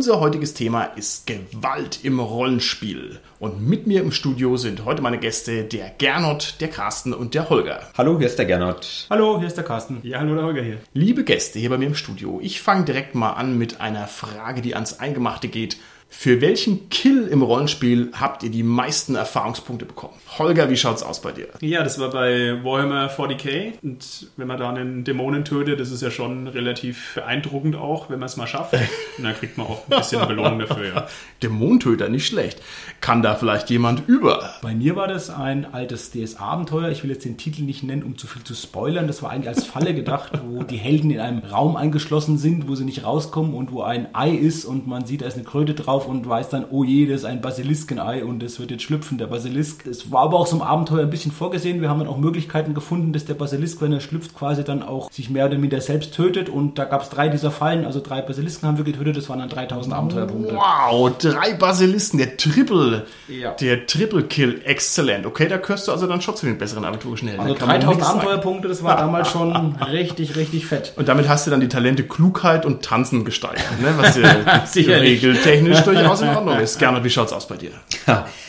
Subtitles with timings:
[0.00, 3.20] Unser heutiges Thema ist Gewalt im Rollenspiel.
[3.38, 7.50] Und mit mir im Studio sind heute meine Gäste der Gernot, der Carsten und der
[7.50, 7.82] Holger.
[7.98, 9.06] Hallo, hier ist der Gernot.
[9.10, 9.98] Hallo, hier ist der Carsten.
[10.02, 10.78] Ja, hallo, der Holger hier.
[10.94, 14.62] Liebe Gäste hier bei mir im Studio, ich fange direkt mal an mit einer Frage,
[14.62, 15.76] die ans Eingemachte geht.
[16.12, 20.14] Für welchen Kill im Rollenspiel habt ihr die meisten Erfahrungspunkte bekommen?
[20.38, 21.46] Holger, wie schaut's aus bei dir?
[21.60, 26.02] Ja, das war bei Warhammer 40k und wenn man da einen Dämonen tötet, das ist
[26.02, 28.74] ja schon relativ beeindruckend auch, wenn man es mal schafft.
[29.18, 31.06] Und dann kriegt man auch ein bisschen Belohnung dafür, ja.
[31.42, 32.60] Dämonentöter, nicht schlecht.
[33.00, 34.54] Kann da vielleicht jemand über?
[34.62, 36.90] Bei mir war das ein altes DS-Abenteuer.
[36.90, 39.06] Ich will jetzt den Titel nicht nennen, um zu viel zu spoilern.
[39.06, 42.74] Das war eigentlich als Falle gedacht, wo die Helden in einem Raum eingeschlossen sind, wo
[42.74, 45.74] sie nicht rauskommen und wo ein Ei ist und man sieht, da ist eine Kröte
[45.74, 49.18] drauf und weiß dann, oh je, das ist ein Basiliskenei und es wird jetzt schlüpfen,
[49.18, 49.86] der Basilisk.
[49.86, 51.80] Es war aber auch so im Abenteuer ein bisschen vorgesehen.
[51.80, 55.10] Wir haben dann auch Möglichkeiten gefunden, dass der Basilisk, wenn er schlüpft, quasi dann auch
[55.10, 58.22] sich mehr oder minder selbst tötet und da gab es drei dieser Fallen, also drei
[58.22, 60.54] Basilisken haben wir getötet, das waren dann 3000 Abenteuerpunkte.
[60.54, 63.52] Wow, drei Basilisken, der Triple, Ja.
[63.52, 65.26] der Triple Kill, exzellent.
[65.26, 67.28] Okay, da gehörst du also dann schon zu den besseren aventurischen.
[67.38, 68.18] Also Da kann man 3000 nichts sagen.
[68.20, 70.92] Abenteuerpunkte, das war damals schon richtig, richtig fett.
[70.96, 73.88] Und damit hast du dann die Talente Klugheit und Tanzen gesteigert, ne?
[73.96, 74.28] was ja
[75.00, 76.78] regeltechnisch durchaus in Ordnung ist.
[76.78, 77.72] Gernot, wie schaut's aus bei dir?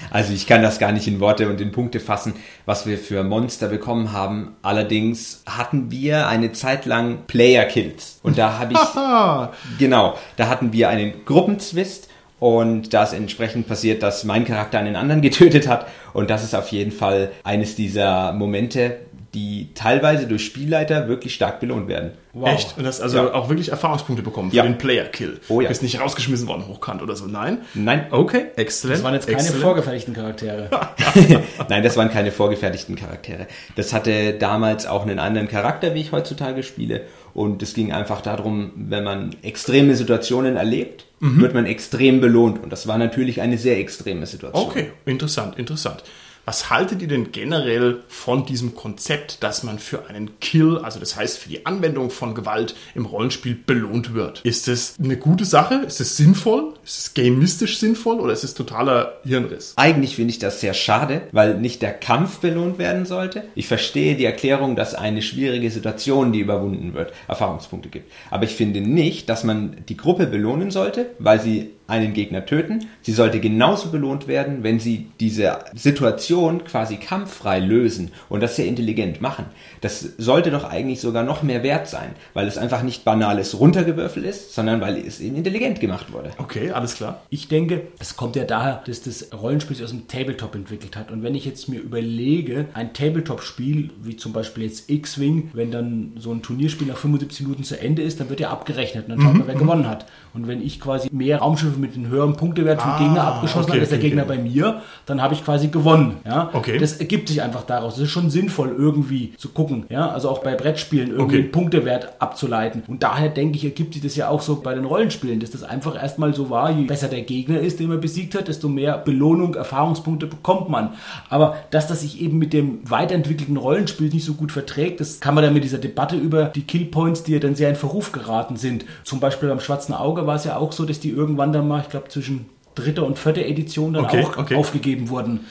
[0.09, 2.33] Also ich kann das gar nicht in Worte und in Punkte fassen,
[2.65, 4.55] was wir für Monster bekommen haben.
[4.61, 8.19] Allerdings hatten wir eine Zeit lang Player Kills.
[8.23, 12.09] Und da habe ich, genau, da hatten wir einen Gruppenzwist.
[12.39, 15.85] Und da ist entsprechend passiert, dass mein Charakter einen anderen getötet hat.
[16.13, 18.97] Und das ist auf jeden Fall eines dieser Momente,
[19.33, 22.11] die teilweise durch Spielleiter wirklich stark belohnt werden.
[22.43, 22.77] Echt?
[22.77, 23.33] Und hast also Ja.
[23.33, 24.63] auch wirklich Erfahrungspunkte bekommen für Ja.
[24.63, 25.39] den Player-Kill.
[25.47, 25.69] Oh ja.
[25.69, 27.25] Bist nicht rausgeschmissen worden, hochkant oder so.
[27.27, 27.59] Nein?
[27.73, 28.97] Nein, Okay, exzellent.
[28.99, 29.63] Das waren jetzt keine exzellent.
[29.63, 30.69] vorgefertigten Charaktere.
[31.69, 33.47] Nein, das waren keine vorgefertigten Charaktere.
[33.75, 37.01] Das hatte damals auch einen anderen Charakter, wie ich heutzutage spiele.
[37.33, 42.61] Und es ging einfach darum, wenn man extreme Situationen erlebt, wird man extrem belohnt.
[42.63, 44.65] Und das war natürlich eine sehr extreme Situation.
[44.65, 46.03] Okay, interessant, interessant.
[46.51, 51.15] Was haltet ihr denn generell von diesem Konzept, dass man für einen Kill, also das
[51.15, 54.41] heißt für die Anwendung von Gewalt im Rollenspiel belohnt wird?
[54.41, 55.75] Ist das eine gute Sache?
[55.75, 56.73] Ist es sinnvoll?
[56.83, 59.75] Ist es gamistisch sinnvoll oder ist es totaler Hirnriss?
[59.77, 63.45] Eigentlich finde ich das sehr schade, weil nicht der Kampf belohnt werden sollte.
[63.55, 68.11] Ich verstehe die Erklärung, dass eine schwierige Situation, die überwunden wird, Erfahrungspunkte gibt.
[68.29, 72.87] Aber ich finde nicht, dass man die Gruppe belohnen sollte, weil sie einen Gegner töten.
[73.01, 78.65] Sie sollte genauso belohnt werden, wenn sie diese Situation quasi kampffrei lösen und das sehr
[78.65, 79.45] intelligent machen.
[79.81, 84.23] Das sollte doch eigentlich sogar noch mehr wert sein, weil es einfach nicht banales Runtergewürfel
[84.23, 86.31] ist, sondern weil es eben intelligent gemacht wurde.
[86.37, 87.23] Okay, alles klar.
[87.29, 91.11] Ich denke, es kommt ja daher, dass das Rollenspiel sich aus dem Tabletop entwickelt hat.
[91.11, 96.13] Und wenn ich jetzt mir überlege, ein Tabletop-Spiel, wie zum Beispiel jetzt X-Wing, wenn dann
[96.17, 99.09] so ein Turnierspiel nach 75 Minuten zu Ende ist, dann wird ja abgerechnet.
[99.09, 100.05] Und dann schaut man, wer gewonnen hat.
[100.33, 103.71] Und wenn ich quasi mehr Raumschiffe mit einem höheren Punktewert vom Ah, Gegner abgeschossen okay,
[103.71, 104.37] habe als der okay, Gegner okay.
[104.37, 106.17] bei mir, dann habe ich quasi gewonnen.
[106.25, 106.49] Ja?
[106.53, 106.77] Okay.
[106.77, 107.95] Das ergibt sich einfach daraus.
[107.95, 109.85] Es ist schon sinnvoll, irgendwie zu gucken.
[109.89, 110.09] Ja?
[110.09, 112.83] Also auch bei Brettspielen irgendwie einen Punktewert abzuleiten.
[112.87, 115.63] Und daher denke ich, ergibt sich das ja auch so bei den Rollenspielen, dass das
[115.63, 118.97] einfach erstmal so war, je besser der Gegner ist, den man besiegt hat, desto mehr
[118.97, 120.91] Belohnung, Erfahrungspunkte bekommt man.
[121.29, 125.35] Aber dass das sich eben mit dem weiterentwickelten Rollenspiel nicht so gut verträgt, das kann
[125.35, 128.55] man dann mit dieser Debatte über die Killpoints, die ja dann sehr in Verruf geraten
[128.55, 128.85] sind.
[129.03, 131.81] Zum Beispiel beim Schwarzen Auge war es ja auch so, dass die irgendwann dann mal,
[131.81, 134.55] ich glaube, zwischen dritter und vierter Edition dann Okay, auch okay.
[134.55, 135.41] aufgegeben wurden.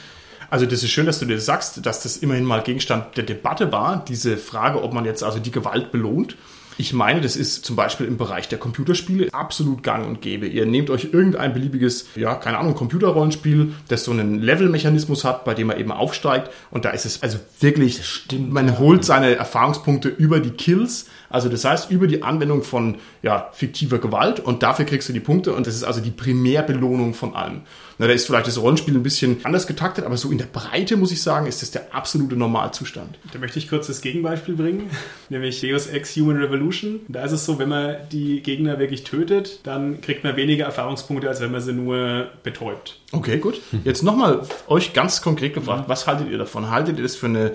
[0.51, 3.71] Also das ist schön, dass du dir sagst, dass das immerhin mal Gegenstand der Debatte
[3.71, 6.37] war, diese Frage, ob man jetzt also die Gewalt belohnt.
[6.81, 10.47] Ich meine, das ist zum Beispiel im Bereich der Computerspiele absolut gang und gäbe.
[10.47, 15.53] Ihr nehmt euch irgendein beliebiges, ja, keine Ahnung, Computerrollenspiel, das so einen Levelmechanismus hat, bei
[15.53, 16.51] dem man eben aufsteigt.
[16.71, 21.11] Und da ist es also wirklich, stimmt, man holt seine Erfahrungspunkte über die Kills.
[21.29, 25.21] Also das heißt, über die Anwendung von ja, fiktiver Gewalt und dafür kriegst du die
[25.21, 27.61] Punkte und das ist also die Primärbelohnung von allem.
[28.01, 30.97] Na, da ist vielleicht das Rollenspiel ein bisschen anders getaktet, aber so in der Breite
[30.97, 33.19] muss ich sagen, ist das der absolute Normalzustand.
[33.31, 34.89] Da möchte ich kurz das Gegenbeispiel bringen,
[35.29, 37.01] nämlich Deus Ex Human Revolution.
[37.09, 41.29] Da ist es so, wenn man die Gegner wirklich tötet, dann kriegt man weniger Erfahrungspunkte,
[41.29, 42.99] als wenn man sie nur betäubt.
[43.13, 43.61] Okay, gut.
[43.85, 46.71] Jetzt nochmal euch ganz konkret gefragt, was haltet ihr davon?
[46.71, 47.53] Haltet ihr das für eine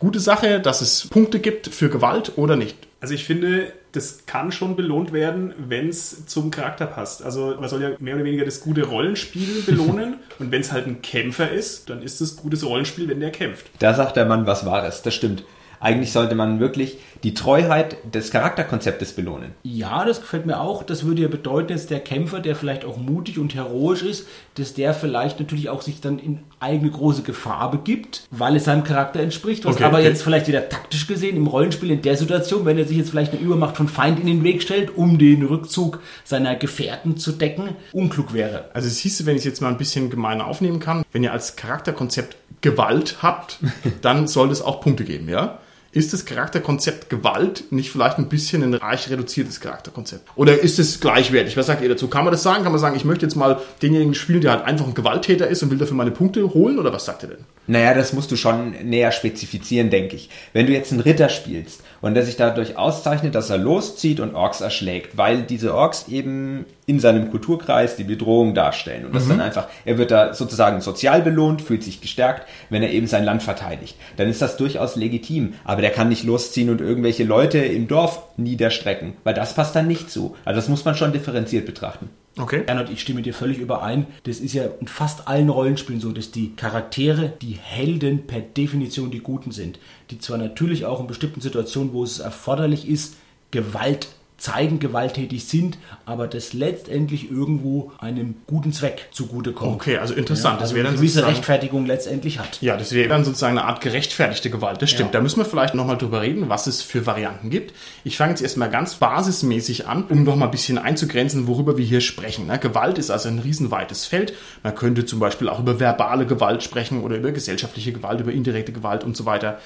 [0.00, 2.76] gute Sache, dass es Punkte gibt für Gewalt oder nicht?
[3.00, 7.22] Also ich finde, das kann schon belohnt werden, wenn es zum Charakter passt.
[7.22, 10.16] Also man soll ja mehr oder weniger das gute Rollenspiel belohnen.
[10.38, 13.66] Und wenn es halt ein Kämpfer ist, dann ist es gutes Rollenspiel, wenn der kämpft.
[13.78, 15.44] Da sagt der Mann was Wahres, das stimmt.
[15.80, 19.52] Eigentlich sollte man wirklich die Treuheit des Charakterkonzeptes belohnen.
[19.62, 20.82] Ja, das gefällt mir auch.
[20.82, 24.26] Das würde ja bedeuten, dass der Kämpfer, der vielleicht auch mutig und heroisch ist,
[24.56, 28.84] dass der vielleicht natürlich auch sich dann in eigene große Gefahr begibt, weil es seinem
[28.84, 29.64] Charakter entspricht.
[29.64, 30.08] Was Okay, aber okay.
[30.08, 33.32] jetzt vielleicht wieder taktisch gesehen im Rollenspiel in der Situation, wenn er sich jetzt vielleicht
[33.32, 37.70] eine Übermacht von Feind in den Weg stellt, um den Rückzug seiner Gefährten zu decken,
[37.92, 38.66] unklug wäre.
[38.74, 41.32] Also es hieße, wenn ich es jetzt mal ein bisschen gemeiner aufnehmen kann, wenn ihr
[41.32, 43.58] als Charakterkonzept Gewalt habt,
[44.02, 45.58] dann sollte es auch Punkte geben, ja?
[45.94, 50.28] Ist das Charakterkonzept Gewalt nicht vielleicht ein bisschen ein reich reduziertes Charakterkonzept?
[50.34, 51.56] Oder ist es gleichwertig?
[51.56, 52.08] Was sagt ihr dazu?
[52.08, 52.64] Kann man das sagen?
[52.64, 55.62] Kann man sagen, ich möchte jetzt mal denjenigen spielen, der halt einfach ein Gewalttäter ist
[55.62, 56.80] und will dafür meine Punkte holen?
[56.80, 57.44] Oder was sagt ihr denn?
[57.68, 60.30] Naja, das musst du schon näher spezifizieren, denke ich.
[60.52, 64.34] Wenn du jetzt einen Ritter spielst und der sich dadurch auszeichnet, dass er loszieht und
[64.34, 69.06] Orks erschlägt, weil diese Orks eben in seinem Kulturkreis die Bedrohung darstellen.
[69.06, 72.92] Und das dann einfach, er wird da sozusagen sozial belohnt, fühlt sich gestärkt, wenn er
[72.92, 73.96] eben sein Land verteidigt.
[74.16, 75.54] Dann ist das durchaus legitim.
[75.64, 79.88] Aber der kann nicht losziehen und irgendwelche Leute im Dorf niederstrecken, weil das passt dann
[79.88, 80.36] nicht zu.
[80.44, 82.10] Also das muss man schon differenziert betrachten.
[82.36, 82.64] Okay.
[82.66, 84.06] Gernot, ich stimme dir völlig überein.
[84.24, 89.10] Das ist ja in fast allen Rollenspielen so, dass die Charaktere, die Helden per Definition
[89.10, 89.78] die Guten sind.
[90.10, 93.16] Die zwar natürlich auch in bestimmten Situationen, wo es erforderlich ist,
[93.52, 99.74] Gewalt zeigen, gewalttätig sind, aber das letztendlich irgendwo einem guten Zweck zugutekommt.
[99.74, 100.56] Okay, also interessant.
[100.56, 102.60] Ja, das also eine dann gewisse Rechtfertigung letztendlich hat.
[102.60, 104.82] Ja, das wäre dann sozusagen eine Art gerechtfertigte Gewalt.
[104.82, 105.10] Das stimmt.
[105.10, 105.12] Ja.
[105.12, 107.74] Da müssen wir vielleicht nochmal drüber reden, was es für Varianten gibt.
[108.02, 111.84] Ich fange jetzt erstmal ganz basismäßig an, um noch mal ein bisschen einzugrenzen, worüber wir
[111.84, 112.46] hier sprechen.
[112.46, 112.58] ne?
[112.58, 114.34] Gewalt ist also ein riesenweites Feld.
[114.62, 118.72] Man könnte zum Beispiel auch über verbale Gewalt sprechen oder über gesellschaftliche Gewalt, über indirekte
[118.72, 119.60] Gewalt und so weiter.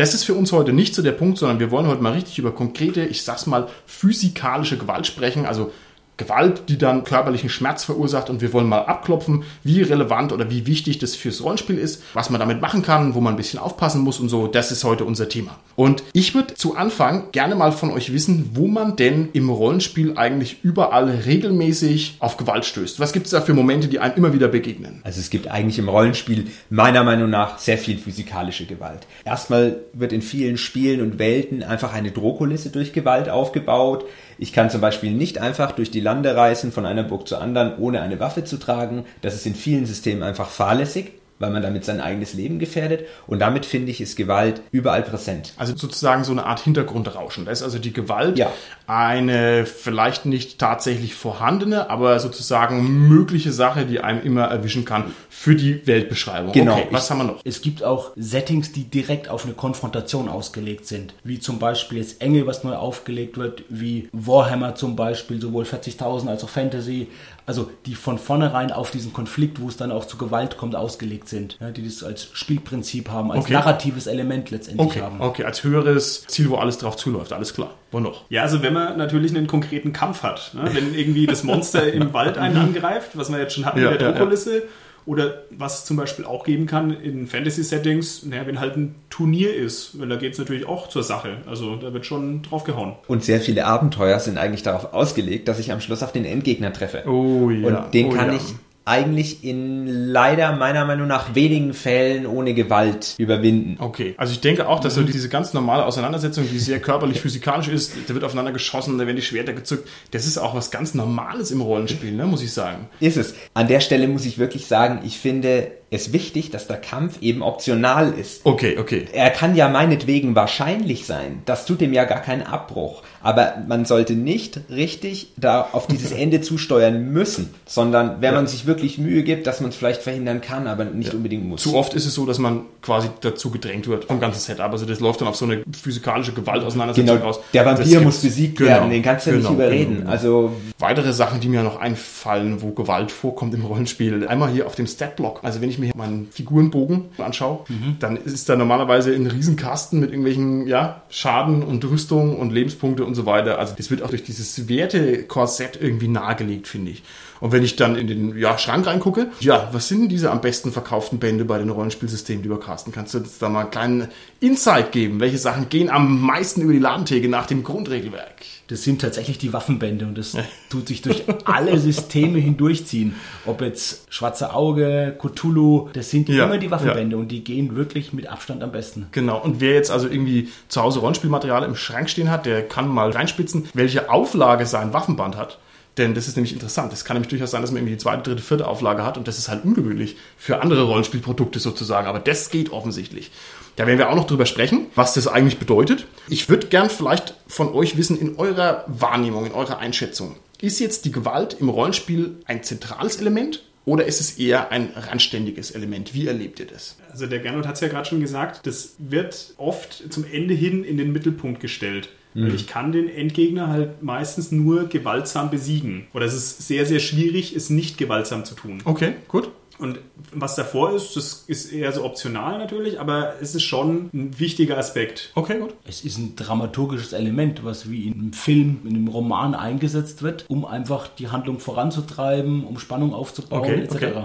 [0.00, 2.38] Das ist für uns heute nicht so der Punkt, sondern wir wollen heute mal richtig
[2.38, 5.44] über konkrete, ich sag's mal, physikalische Gewalt sprechen.
[5.44, 5.72] Also
[6.20, 10.66] Gewalt, die dann körperlichen Schmerz verursacht und wir wollen mal abklopfen, wie relevant oder wie
[10.66, 14.02] wichtig das fürs Rollenspiel ist, was man damit machen kann, wo man ein bisschen aufpassen
[14.02, 14.46] muss und so.
[14.46, 15.56] Das ist heute unser Thema.
[15.76, 20.16] Und ich würde zu Anfang gerne mal von euch wissen, wo man denn im Rollenspiel
[20.16, 23.00] eigentlich überall regelmäßig auf Gewalt stößt.
[23.00, 25.00] Was gibt es da für Momente, die einem immer wieder begegnen?
[25.04, 29.06] Also es gibt eigentlich im Rollenspiel meiner Meinung nach sehr viel physikalische Gewalt.
[29.24, 34.04] Erstmal wird in vielen Spielen und Welten einfach eine Drohkulisse durch Gewalt aufgebaut.
[34.38, 37.78] Ich kann zum Beispiel nicht einfach durch die Lande reisen von einer Burg zur anderen,
[37.78, 39.04] ohne eine Waffe zu tragen.
[39.22, 43.06] Das ist in vielen Systemen einfach fahrlässig, weil man damit sein eigenes Leben gefährdet.
[43.26, 45.54] Und damit finde ich, ist Gewalt überall präsent.
[45.56, 47.46] Also sozusagen so eine Art Hintergrundrauschen.
[47.46, 48.52] Da ist also die Gewalt Ja.
[48.86, 55.56] eine vielleicht nicht tatsächlich vorhandene, aber sozusagen mögliche Sache, die einem immer erwischen kann für
[55.56, 56.52] die Weltbeschreibung.
[56.52, 56.74] Genau.
[56.74, 57.40] Okay, was haben wir noch?
[57.44, 61.14] Es gibt auch Settings, die direkt auf eine Konfrontation ausgelegt sind.
[61.24, 66.28] Wie zum Beispiel jetzt Engel, was neu aufgelegt wird, wie Warhammer zum Beispiel, sowohl 40.000
[66.28, 67.08] als auch Fantasy.
[67.50, 71.28] Also die von vornherein auf diesen Konflikt, wo es dann auch zu Gewalt kommt, ausgelegt
[71.28, 71.56] sind.
[71.60, 73.54] Ja, die das als Spielprinzip haben, als Okay.
[73.54, 75.20] narratives Element letztendlich Okay, haben.
[75.20, 77.74] okay, als höheres Ziel, wo alles drauf zuläuft, alles klar.
[77.90, 78.22] Wo noch?
[78.28, 80.70] Ja, also wenn man natürlich einen konkreten Kampf hat, ne?
[80.72, 84.00] wenn irgendwie das Monster im Wald einen angreift, was wir jetzt schon hatten Ja, mit
[84.00, 84.62] der ja, Druckkulisse,
[85.10, 89.52] oder was es zum Beispiel auch geben kann in Fantasy-Settings, naja, wenn halt ein Turnier
[89.52, 91.38] ist, weil da geht es natürlich auch zur Sache.
[91.48, 92.92] Also da wird schon draufgehauen.
[93.08, 96.72] Und sehr viele Abenteuer sind eigentlich darauf ausgelegt, dass ich am Schluss auf den Endgegner
[96.72, 97.02] treffe.
[97.08, 97.66] Oh ja.
[97.66, 98.34] Und den oh, kann ja.
[98.36, 98.54] ich
[98.84, 103.76] eigentlich in leider meiner Meinung nach wenigen Fällen ohne Gewalt überwinden.
[103.78, 105.06] Okay, also ich denke auch, dass Mhm.
[105.06, 109.06] so diese ganz normale Auseinandersetzung, die sehr körperlich physikalisch ist, da wird aufeinander geschossen, da
[109.06, 112.52] werden die Schwerter gezückt, das ist auch was ganz Normales im Rollenspiel, ne, muss ich
[112.52, 112.88] sagen.
[113.00, 113.34] Ist es.
[113.54, 117.42] An der Stelle muss ich wirklich sagen, ich finde es wichtig, dass der Kampf eben
[117.42, 118.42] optional ist.
[118.44, 119.06] Okay, okay.
[119.12, 121.42] Er kann ja meinetwegen wahrscheinlich sein.
[121.46, 123.02] Das tut dem ja gar keinen Abbruch.
[123.22, 128.66] Aber man sollte nicht richtig da auf dieses Ende zusteuern müssen, sondern wenn man sich
[128.66, 131.62] wirklich Mühe gibt, dass man es vielleicht verhindern kann, aber nicht unbedingt muss.
[131.62, 134.70] Zu oft ist es so, dass man quasi dazu gedrängt wird vom ganzen Setup.
[134.70, 137.40] Also das läuft dann auf so eine physikalische Gewaltauseinandersetzung Genau, raus.
[137.52, 139.96] der Vampir muss besiegt Genau, werden, den kannst du genau, nicht überreden.
[139.98, 140.10] genau.
[140.10, 144.26] Also Weitere Sachen, die mir noch einfallen, wo Gewalt vorkommt im Rollenspiel.
[144.28, 145.40] Einmal hier auf dem Statblock.
[145.42, 147.96] Also wenn ich mir meinen Figurenbogen anschaue, Mhm.
[147.98, 153.14] dann ist da normalerweise ein Riesenkasten mit irgendwelchen ja, Schaden und Rüstung und Lebenspunkte und
[153.14, 153.58] so weiter.
[153.58, 157.02] Also das wird auch durch dieses Wertekorsett irgendwie nahegelegt, finde ich.
[157.40, 160.42] Und wenn ich dann in den ja, Schrank reingucke, ja, was sind denn diese am
[160.42, 162.92] besten verkauften Bände bei den Rollenspielsystemen, lieber Carsten?
[162.92, 164.08] Kannst du uns da mal einen kleinen
[164.40, 165.20] Insight geben?
[165.20, 168.36] Welche Sachen gehen am meisten über die Ladentheke nach dem Grundregelwerk?
[168.70, 170.36] Das sind tatsächlich die Waffenbände und das
[170.70, 173.16] tut sich durch alle Systeme hindurchziehen.
[173.44, 178.12] Ob jetzt Schwarze Auge, Cthulhu, das sind Ja, immer die Waffenbände und die gehen wirklich
[178.12, 179.06] mit Abstand am besten.
[179.10, 182.88] Genau, und wer jetzt also irgendwie zu Hause Rollenspielmaterial im Schrank stehen hat, der kann
[182.88, 185.58] mal reinspitzen, welche Auflage sein Waffenband hat.
[186.00, 186.94] Denn das ist nämlich interessant.
[186.94, 189.28] Es kann nämlich durchaus sein, dass man irgendwie die zweite, dritte, vierte Auflage hat und
[189.28, 192.06] das ist halt ungewöhnlich für andere Rollenspielprodukte sozusagen.
[192.06, 193.30] Aber das geht offensichtlich.
[193.76, 196.06] Da werden wir auch noch drüber sprechen, was das eigentlich bedeutet.
[196.26, 201.04] Ich würde gern vielleicht von euch wissen, in eurer Wahrnehmung, in eurer Einschätzung, ist jetzt
[201.04, 206.14] die Gewalt im Rollenspiel ein zentrales Element oder ist es eher ein randständiges Element?
[206.14, 206.96] Wie erlebt ihr das?
[207.12, 210.82] Also der Gernot hat es ja gerade schon gesagt, das wird oft zum Ende hin
[210.82, 212.08] in den Mittelpunkt gestellt.
[212.34, 216.06] Weil ich kann den Endgegner halt meistens nur gewaltsam besiegen.
[216.14, 218.78] Oder es ist sehr, sehr schwierig, es nicht gewaltsam zu tun.
[218.84, 219.50] Okay, gut.
[219.78, 219.98] Und
[220.32, 224.76] was davor ist, das ist eher so optional natürlich, aber es ist schon ein wichtiger
[224.76, 225.32] Aspekt.
[225.34, 225.74] Okay, gut.
[225.88, 230.44] Es ist ein dramaturgisches Element, was wie in einem Film, in einem Roman eingesetzt wird,
[230.48, 233.94] um einfach die Handlung voranzutreiben, um Spannung aufzubauen, Okay, etc.
[233.94, 234.22] okay.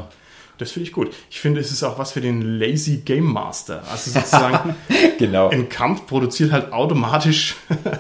[0.58, 1.14] Das finde ich gut.
[1.30, 3.84] Ich finde, es ist auch was für den Lazy Game Master.
[3.92, 4.76] Also sozusagen,
[5.18, 5.50] Genau.
[5.50, 7.56] ein Kampf produziert halt automatisch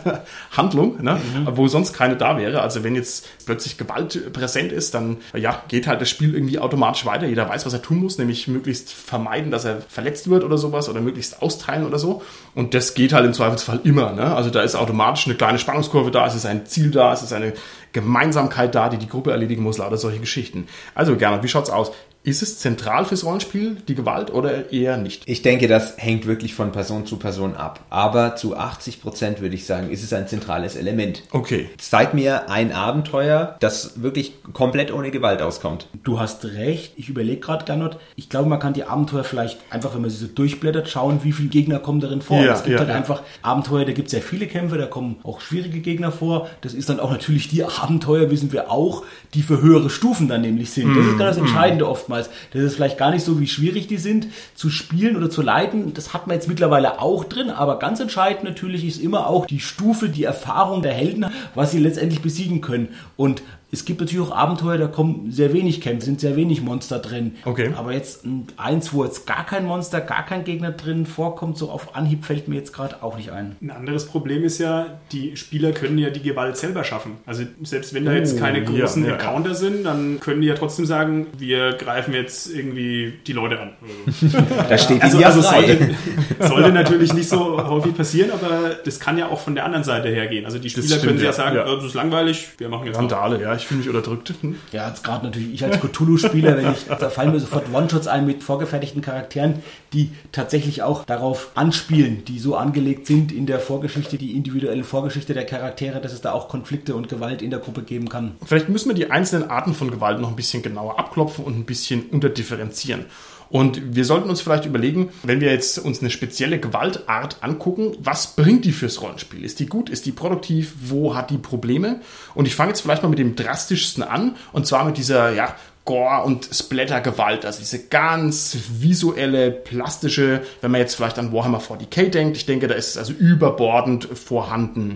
[0.51, 1.19] Handlung, ne?
[1.51, 2.61] wo sonst keine da wäre.
[2.61, 7.05] Also wenn jetzt plötzlich Gewalt präsent ist, dann ja, geht halt das Spiel irgendwie automatisch
[7.05, 7.27] weiter.
[7.27, 10.89] Jeder weiß, was er tun muss, nämlich möglichst vermeiden, dass er verletzt wird oder sowas
[10.89, 12.21] oder möglichst austeilen oder so.
[12.53, 14.13] Und das geht halt im Zweifelsfall immer.
[14.13, 14.35] Ne?
[14.35, 17.33] Also da ist automatisch eine kleine Spannungskurve da, es ist ein Ziel da, es ist
[17.33, 17.53] eine
[17.91, 20.67] Gemeinsamkeit da, die die Gruppe erledigen muss, lauter solche Geschichten.
[20.93, 21.91] Also gerne, wie schaut's aus?
[22.25, 25.21] Ist es zentral fürs Rollenspiel, die Gewalt, oder eher nicht?
[25.27, 27.81] Ich denke, das hängt wirklich von Person zu Person ab.
[27.91, 31.21] Aber zu 80 Prozent würde ich sagen, ist es ein zentrales Element.
[31.29, 31.69] Okay.
[31.77, 35.87] Zeig mir ein Abenteuer, das wirklich komplett ohne Gewalt auskommt.
[36.03, 37.97] Du hast recht, ich überlege gerade, Gernot.
[38.15, 41.31] Ich glaube, man kann die Abenteuer vielleicht einfach, wenn man sie so durchblättert, schauen, wie
[41.31, 42.41] viele Gegner kommen darin vor.
[42.43, 42.95] Ja, es gibt ja, halt ja.
[42.95, 46.49] einfach Abenteuer, da gibt es sehr viele Kämpfe, da kommen auch schwierige Gegner vor.
[46.61, 49.03] Das ist dann auch natürlich die Abenteuer, wissen wir auch,
[49.35, 50.95] die für höhere Stufen dann nämlich sind.
[50.95, 51.17] Das ist Mhm.
[51.17, 52.14] gerade das Entscheidende oftmals.
[52.15, 55.93] Das ist vielleicht gar nicht so, wie schwierig die sind zu spielen oder zu leiten.
[55.93, 59.59] Das hat man jetzt mittlerweile auch drin, aber ganz entscheidend natürlich ist immer auch die
[59.59, 62.89] Stufe, die Erfahrung der Helden, was sie letztendlich besiegen können.
[63.17, 63.41] Und
[63.75, 67.35] es gibt natürlich auch Abenteuer, da kommen sehr wenig Kämpfe, sind sehr wenig Monster drin.
[67.45, 67.71] Okay.
[67.75, 71.69] Aber jetzt ein- eins, wo jetzt gar kein Monster, gar kein Gegner drin vorkommt, so
[71.69, 73.55] auf Anhieb fällt mir jetzt gerade auch nicht ein.
[73.61, 77.13] Ein anderes Problem ist ja, die Spieler können ja die Gewalt selber schaffen.
[77.25, 79.15] Also selbst wenn da jetzt Oh, keine ja, großen ja, ja.
[79.15, 83.69] Encounter sind, dann können die ja trotzdem sagen, wir greifen jetzt irgendwie die Leute an.
[84.07, 84.37] Also,
[84.69, 85.65] Da steht also, ja also frei.
[85.67, 85.95] sollte,
[86.39, 90.09] sollte natürlich nicht so häufig passieren, aber das kann ja auch von der anderen Seite
[90.09, 90.45] hergehen.
[90.45, 91.33] Also die Spieler stimmt, können ja, ja.
[91.33, 91.65] sagen, Ja.
[91.75, 92.97] das ist langweilig, wir machen jetzt.
[92.97, 94.33] Randale, ja, ich fühle mich unterdrückt.
[94.41, 94.55] Hm.
[94.71, 98.25] Ja, jetzt gerade natürlich ich als Cthulhu-Spieler, wenn ich, da fallen mir sofort One-Shots ein
[98.25, 104.17] mit vorgefertigten Charakteren, die tatsächlich auch darauf anspielen, die so angelegt sind in der Vorgeschichte,
[104.17, 107.83] die individuelle Vorgeschichte der Charaktere, dass es da auch Konflikte und Gewalt in der Gruppe
[107.83, 108.35] geben kann.
[108.45, 111.65] Vielleicht müssen wir die einzelnen Arten von Gewalt noch ein bisschen genauer abklopfen und ein
[111.65, 113.05] bisschen unterdifferenzieren.
[113.49, 118.35] Und wir sollten uns vielleicht überlegen, wenn wir jetzt uns eine spezielle Gewaltart angucken, was
[118.35, 119.43] bringt die fürs Rollenspiel?
[119.43, 119.89] Ist die gut?
[119.89, 120.73] Ist die produktiv?
[120.81, 122.01] Wo hat die Probleme?
[122.33, 125.55] Und ich fange jetzt vielleicht mal mit dem drastischsten an, und zwar mit dieser, ja,
[125.85, 132.09] Gore- und Splatter-Gewalt, also diese ganz visuelle, plastische, wenn man jetzt vielleicht an Warhammer 40k
[132.09, 134.95] denkt, ich denke, da ist es also überbordend vorhanden.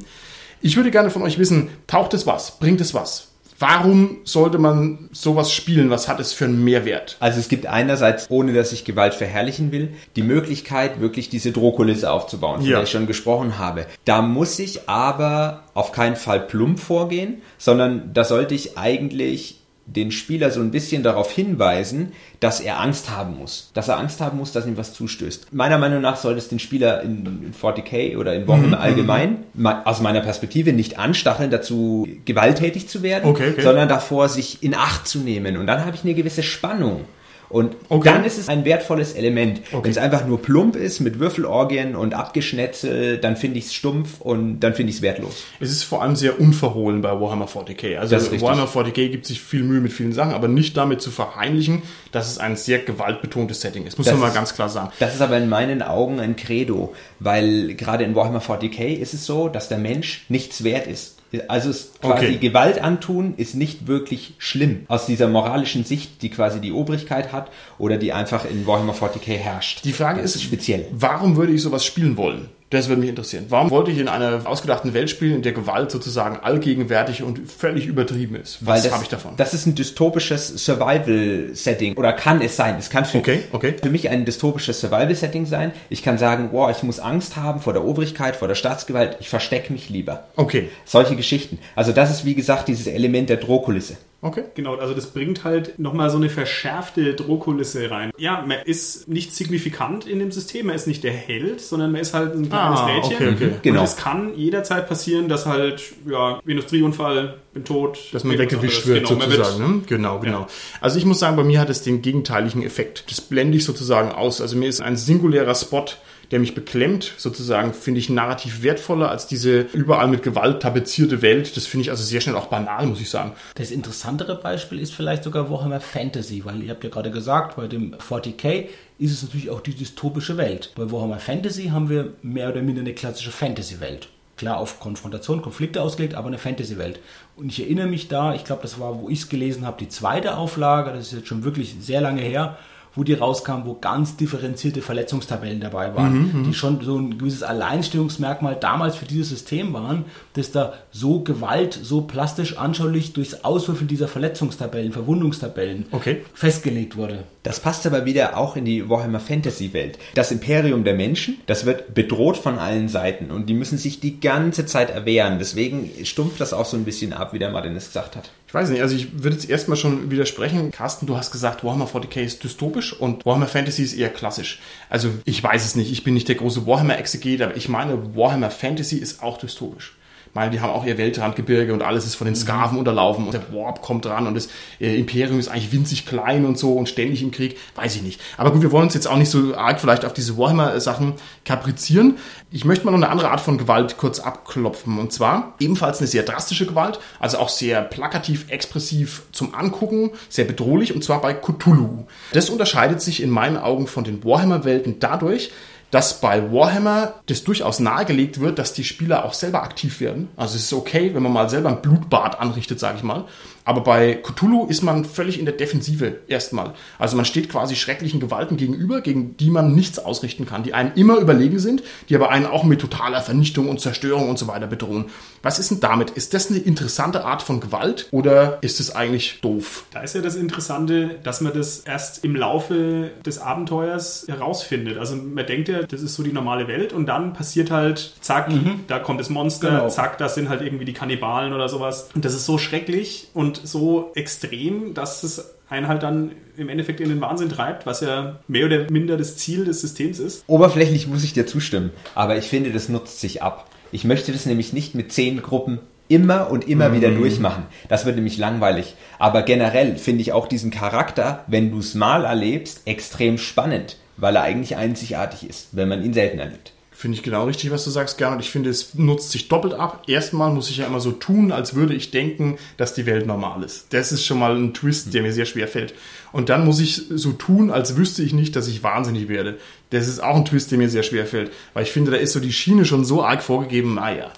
[0.62, 2.58] Ich würde gerne von euch wissen, taucht es was?
[2.60, 3.28] Bringt es was?
[3.60, 5.89] Warum sollte man sowas spielen?
[5.89, 7.18] Was hat es für einen Mehrwert?
[7.20, 12.10] Also es gibt einerseits, ohne dass ich Gewalt verherrlichen will, die Möglichkeit, wirklich diese Drohkulisse
[12.10, 12.78] aufzubauen, von Ja.
[12.78, 13.86] der ich schon gesprochen habe.
[14.06, 19.58] Da muss ich aber auf keinen Fall plump vorgehen, sondern da sollte ich eigentlich
[19.96, 23.72] den Spieler so ein bisschen darauf hinweisen, dass er Angst haben muss.
[23.74, 25.53] Dass er Angst haben muss, dass ihm was zustößt.
[25.53, 29.38] Meiner Meinung nach sollte es den Spieler in, in 40k oder in Mhm, Warhammer allgemein,
[29.53, 33.62] me- aus meiner Perspektive, nicht anstacheln, dazu gewalttätig zu werden, Okay, okay.
[33.62, 35.58] sondern davor, sich in Acht zu nehmen.
[35.58, 37.05] Und dann habe ich eine gewisse Spannung.
[37.50, 38.10] Und Okay.
[38.10, 39.62] dann ist es ein wertvolles Element.
[39.72, 39.84] Okay.
[39.84, 44.22] Wenn es einfach nur plump ist mit Würfelorgien und Abgeschnetzel, dann finde ich es stumpf
[44.22, 45.44] und dann finde ich es wertlos.
[45.60, 47.98] Es ist vor allem sehr unverhohlen bei Warhammer 40k.
[47.98, 48.15] Also.
[48.41, 52.29] Warhammer 40k gibt sich viel Mühe mit vielen Sachen, aber nicht damit zu verheimlichen, dass
[52.29, 53.98] es ein sehr gewaltbetontes Setting ist.
[53.98, 54.91] Muss Das man mal ganz klar sagen.
[55.00, 59.25] Das ist aber in meinen Augen ein Credo, weil gerade in Warhammer 40k ist es
[59.25, 61.18] so, dass der Mensch nichts wert ist.
[61.48, 62.38] Also quasi Okay.
[62.38, 67.51] Gewalt antun ist nicht wirklich schlimm aus dieser moralischen Sicht, die quasi die Obrigkeit hat
[67.77, 69.86] oder die einfach in Warhammer 40k herrscht.
[69.86, 70.88] Die Frage Das ist, speziell.
[70.91, 72.50] warum würde ich sowas spielen wollen?
[72.71, 73.45] Das würde mich interessieren.
[73.49, 77.88] Warum wollte ich in einer ausgedachten Welt spielen, in der Gewalt sozusagen allgegenwärtig und völlig
[77.88, 78.59] übertrieben ist?
[78.61, 79.33] Was habe ich davon?
[79.38, 81.95] Das ist ein dystopisches Survival-Setting.
[81.97, 82.75] Oder kann es sein.
[82.77, 83.75] Es kann für, Okay, okay.
[83.81, 85.71] für mich ein dystopisches Survival-Setting sein.
[85.89, 89.17] Ich kann sagen, boah, ich muss Angst haben vor der Obrigkeit, vor der Staatsgewalt.
[89.19, 90.25] Ich verstecke mich lieber.
[90.35, 90.69] okay.
[90.85, 91.59] Solche Geschichten.
[91.75, 93.97] Also das ist, wie gesagt, dieses Element der Drohkulisse.
[94.21, 94.43] Okay.
[94.55, 98.11] Genau, also das bringt halt nochmal so eine verschärfte Drohkulisse rein.
[98.17, 102.01] Ja, man ist nicht signifikant in dem System, man ist nicht der Held, sondern man
[102.01, 103.15] ist halt ein kleines Ah, Rädchen.
[103.15, 103.51] okay, okay.
[103.61, 103.79] Genau.
[103.79, 107.97] Und es kann jederzeit passieren, dass halt, ja, Industrieunfall, bin tot.
[108.11, 109.75] Dass man weggewischt wird, Genau, sozusagen.
[109.77, 109.81] ne?
[109.88, 110.39] Genau, genau.
[110.41, 110.47] Ja.
[110.81, 113.05] Also ich muss sagen, bei mir hat es den gegenteiligen Effekt.
[113.09, 114.41] Das blende ich sozusagen aus.
[114.41, 115.85] Also mir ist ein singulärer Spot,
[116.31, 121.57] der mich beklemmt, sozusagen, finde ich narrativ wertvoller als diese überall mit Gewalt tapezierte Welt.
[121.57, 123.33] Das finde ich also sehr schnell auch banal, muss ich sagen.
[123.55, 127.67] Das interessantere Beispiel ist vielleicht sogar Warhammer Fantasy, weil ihr habt ja gerade gesagt, bei
[127.67, 128.67] dem 40k
[129.00, 130.71] ist es natürlich auch die dystopische Welt.
[130.75, 134.09] Bei Warhammer Fantasy haben wir mehr oder minder eine klassische Fantasy-Welt.
[134.38, 137.00] Klar auf Konfrontation, Konflikte ausgelegt, aber eine Fantasy-Welt.
[137.36, 139.89] Und ich erinnere mich da, ich glaube, das war, wo ich es gelesen habe, die
[139.89, 142.57] zweite Auflage, das ist jetzt schon wirklich sehr lange her,
[143.00, 148.58] wo die rauskam, wo ganz differenzierte Verletzungstabellen dabei waren, die schon so ein gewisses Alleinstellungsmerkmal
[148.60, 150.03] damals für dieses System waren,
[150.34, 156.25] dass da so Gewalt, so plastisch anschaulich durchs Auswürfeln dieser Verletzungstabellen, Verwundungstabellen Okay.
[156.34, 157.24] festgelegt wurde.
[157.50, 159.98] Das passt aber wieder auch in die Warhammer Fantasy Welt.
[160.13, 164.20] Das Imperium der Menschen, das wird bedroht von allen Seiten und die müssen sich die
[164.20, 165.39] ganze Zeit erwehren.
[165.39, 168.29] Deswegen stumpft das auch so ein bisschen ab, wie der Martin es gesagt hat.
[168.48, 170.70] Ich weiß nicht, also ich würde jetzt erstmal schon widersprechen.
[170.70, 174.60] Carsten, du hast gesagt, Warhammer 40k ist dystopisch und Warhammer Fantasy ist eher klassisch.
[174.88, 178.51] Also ich weiß es nicht, ich bin nicht der große Warhammer-Exeget, aber ich meine, Warhammer
[178.51, 179.96] Fantasy ist auch dystopisch.
[180.33, 183.53] Meine, die haben auch ihr Weltrandgebirge und alles ist von den Sklaven unterlaufen und der
[183.53, 187.21] Warp kommt dran und das äh, Imperium ist eigentlich winzig klein und so und ständig
[187.21, 187.57] im Krieg.
[187.75, 188.21] Weiß ich nicht.
[188.38, 191.13] Aber gut, wir wollen uns jetzt auch nicht so arg vielleicht auf diese Warhammer-Sachen
[191.45, 192.17] kaprizieren.
[192.51, 196.07] Ich möchte mal noch eine andere Art von Gewalt kurz abklopfen und zwar ebenfalls eine
[196.07, 201.33] sehr drastische Gewalt, also auch sehr plakativ, expressiv zum Angucken, sehr bedrohlich und zwar bei
[201.33, 202.05] Cthulhu.
[202.33, 205.51] Das unterscheidet sich in meinen Augen von den Warhammer-Welten dadurch,
[205.91, 210.29] dass bei Warhammer das durchaus nahegelegt wird, dass die Spieler auch selber aktiv werden.
[210.36, 213.25] Also es ist okay, wenn man mal selber ein Blutbad anrichtet, sage ich mal.
[213.66, 216.74] Aber bei Cthulhu ist man völlig in der Defensive erstmal.
[216.98, 220.92] Also man steht quasi schrecklichen Gewalten gegenüber, gegen die man nichts ausrichten kann, die einem
[220.96, 224.68] immer überlegen sind, die aber einen auch mit totaler Vernichtung und Zerstörung und so weiter
[224.68, 225.06] bedrohen.
[225.44, 226.12] Was ist denn damit?
[226.12, 229.86] Ist das eine interessante Art von Gewalt oder ist es eigentlich doof?
[229.92, 234.98] Da ist ja das Interessante, dass man das erst im Laufe des Abenteuers herausfindet.
[234.98, 238.50] Also man denkt ja, das ist so die normale Welt und dann passiert halt, zack,
[238.88, 239.89] da kommt das Monster, Genau.
[239.89, 242.10] zack, das sind halt irgendwie die Kannibalen oder sowas.
[242.16, 247.00] Und das ist so schrecklich und so extrem, dass es einen halt dann im Endeffekt
[247.00, 250.43] in den Wahnsinn treibt, was ja mehr oder minder das Ziel des Systems ist.
[250.47, 253.69] Oberflächlich muss ich dir zustimmen, aber ich finde, das nutzt sich ab.
[253.91, 257.65] Ich möchte das nämlich nicht mit zehn Gruppen immer und immer wieder durchmachen.
[257.88, 258.95] Das wird nämlich langweilig.
[259.19, 264.36] Aber generell finde ich auch diesen Charakter, wenn du es mal erlebst, extrem spannend, weil
[264.36, 266.73] er eigentlich einzigartig ist, wenn man ihn selten erlebt.
[266.99, 268.41] Finde ich genau richtig, was du sagst, Gernot.
[268.41, 270.03] Ich finde, es nutzt sich doppelt ab.
[270.07, 273.63] Erstmal muss ich ja immer so tun, als würde ich denken, dass die Welt normal
[273.63, 273.93] ist.
[273.93, 275.93] Das ist schon mal ein Twist, der mir sehr schwer fällt.
[276.33, 279.59] Und dann muss ich so tun, als wüsste ich nicht, dass ich wahnsinnig werde.
[279.91, 281.53] Das ist auch ein Twist, der mir sehr schwer fällt.
[281.73, 284.33] Weil ich finde, da ist so die Schiene schon so arg vorgegeben, naja.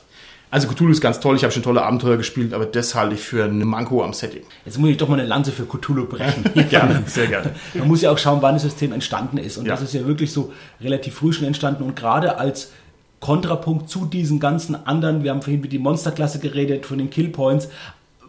[0.52, 3.22] Also Cthulhu ist ganz toll, ich habe schon tolle Abenteuer gespielt, aber das halte ich
[3.22, 4.42] für eine Manko am Setting.
[4.66, 6.44] Jetzt muss ich doch mal eine Lanze für Cthulhu brechen.
[6.70, 7.52] Gerne, sehr gerne.
[7.74, 9.58] Man muss ja auch schauen, wann das System entstanden ist.
[9.58, 9.72] Und Ja.
[9.74, 11.84] das ist ja wirklich so relativ früh schon entstanden.
[11.84, 12.72] Und gerade als
[13.22, 17.70] Kontrapunkt zu diesen ganzen anderen, wir haben vorhin über die Monsterklasse geredet, von den Killpoints,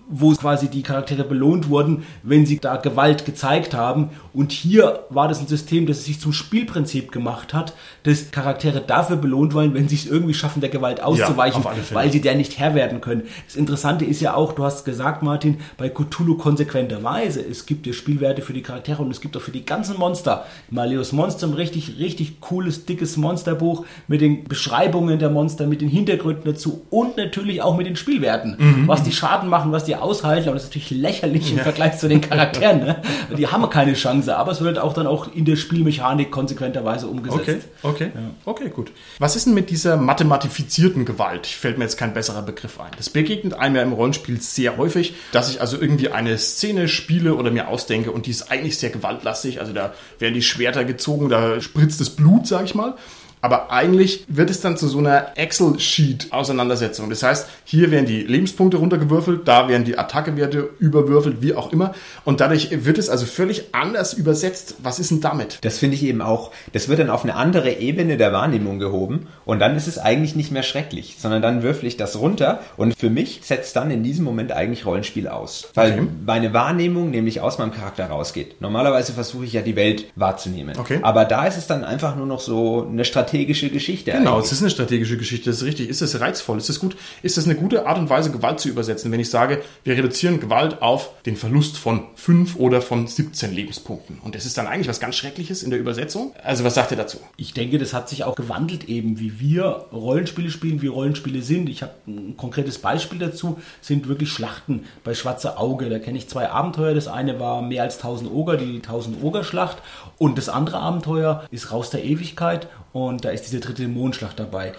[0.08, 4.10] wo quasi die Charaktere belohnt wurden, wenn sie da Gewalt gezeigt haben.
[4.32, 9.16] Und hier war das ein System, das sich zum Spielprinzip gemacht hat, dass Charaktere dafür
[9.16, 11.78] belohnt wollen, wenn sie es irgendwie schaffen, der Gewalt auszuweichen, Fälle.
[11.92, 13.22] weil sie der nicht Herr werden können.
[13.46, 17.92] Das Interessante ist ja auch, du hast gesagt, Martin, bei Cthulhu konsequenterweise, es gibt ja
[17.92, 20.44] Spielwerte für die Charaktere und es gibt auch für die ganzen Monster.
[20.70, 26.44] Maleus Monstrum, richtig, richtig cooles, dickes Monsterbuch mit den Beschreibungen der Monster, mit den Hintergründen
[26.44, 28.56] dazu und natürlich auch mit den Spielwerten.
[28.86, 32.09] Was die Schaden machen, was die aushalten, aber das ist natürlich lächerlich im Vergleich zu
[32.09, 32.81] den Charakteren.
[32.81, 33.02] Ne?
[33.37, 37.68] Die haben keine Chance, aber es wird auch dann auch in der Spielmechanik konsequenterweise umgesetzt.
[37.83, 38.12] Okay, okay,
[38.44, 38.92] okay, gut.
[39.18, 41.46] Was ist denn mit dieser mathematifizierten Gewalt?
[41.46, 42.90] Fällt mir jetzt kein besserer Begriff ein.
[42.96, 47.35] Das begegnet einem ja im Rollenspiel sehr häufig, dass ich also irgendwie eine Szene spiele
[47.35, 49.61] oder mir ausdenke und die ist eigentlich sehr gewaltlastig.
[49.61, 52.94] Also da werden die Schwerter gezogen, da spritzt das Blut, sag ich mal.
[53.42, 57.11] Aber eigentlich wird es dann zu so einer Excel-Sheet-Auseinandersetzung.
[57.11, 61.92] Das heißt, hier werden die Lebenspunkte runtergewürfelt, da werden die Attackewerte überwürfelt, wie auch immer.
[62.24, 64.76] Und dadurch wird es also völlig anders übersetzt.
[64.83, 65.59] Was ist denn damit?
[65.62, 69.26] Das finde ich eben auch, das wird dann auf eine andere Ebene der Wahrnehmung gehoben
[69.44, 72.96] und dann ist es eigentlich nicht mehr schrecklich, sondern dann würfel ich das runter und
[72.96, 75.68] für mich setzt dann in diesem Moment eigentlich Rollenspiel aus.
[75.74, 76.07] Weil Okay.
[76.24, 78.61] meine Wahrnehmung nämlich aus meinem Charakter rausgeht.
[78.61, 80.78] Normalerweise versuche ich ja die Welt wahrzunehmen.
[80.78, 81.00] Okay.
[81.02, 84.12] Aber da ist es dann einfach nur noch so eine Strategie, strategische Geschichte.
[84.12, 84.46] Genau, eigentlich.
[84.46, 85.88] es ist eine strategische Geschichte, das ist richtig.
[85.88, 86.58] Ist es reizvoll?
[86.58, 86.96] Ist es gut?
[87.22, 90.38] Ist es eine gute Art und Weise, Gewalt zu übersetzen, wenn ich sage, wir reduzieren
[90.38, 94.18] Gewalt auf den Verlust von fünf oder von 17 Lebenspunkten?
[94.22, 96.34] Und das ist dann eigentlich was ganz Schreckliches in der Übersetzung.
[96.44, 97.18] Also was sagt ihr dazu?
[97.38, 101.70] Ich denke, das hat sich auch gewandelt eben, wie wir Rollenspiele spielen, wie Rollenspiele sind.
[101.70, 105.88] Ich habe ein konkretes Beispiel dazu, sind wirklich Schlachten bei Schwarze Auge.
[105.88, 106.94] Da kenne ich zwei Abenteuer.
[106.94, 109.78] Das eine war mehr als 1000 Oger, die 1000 Oger Schlacht.
[110.18, 114.72] Und das andere Abenteuer ist Raus der Ewigkeit und da ist diese dritte Dämonenschlacht dabei.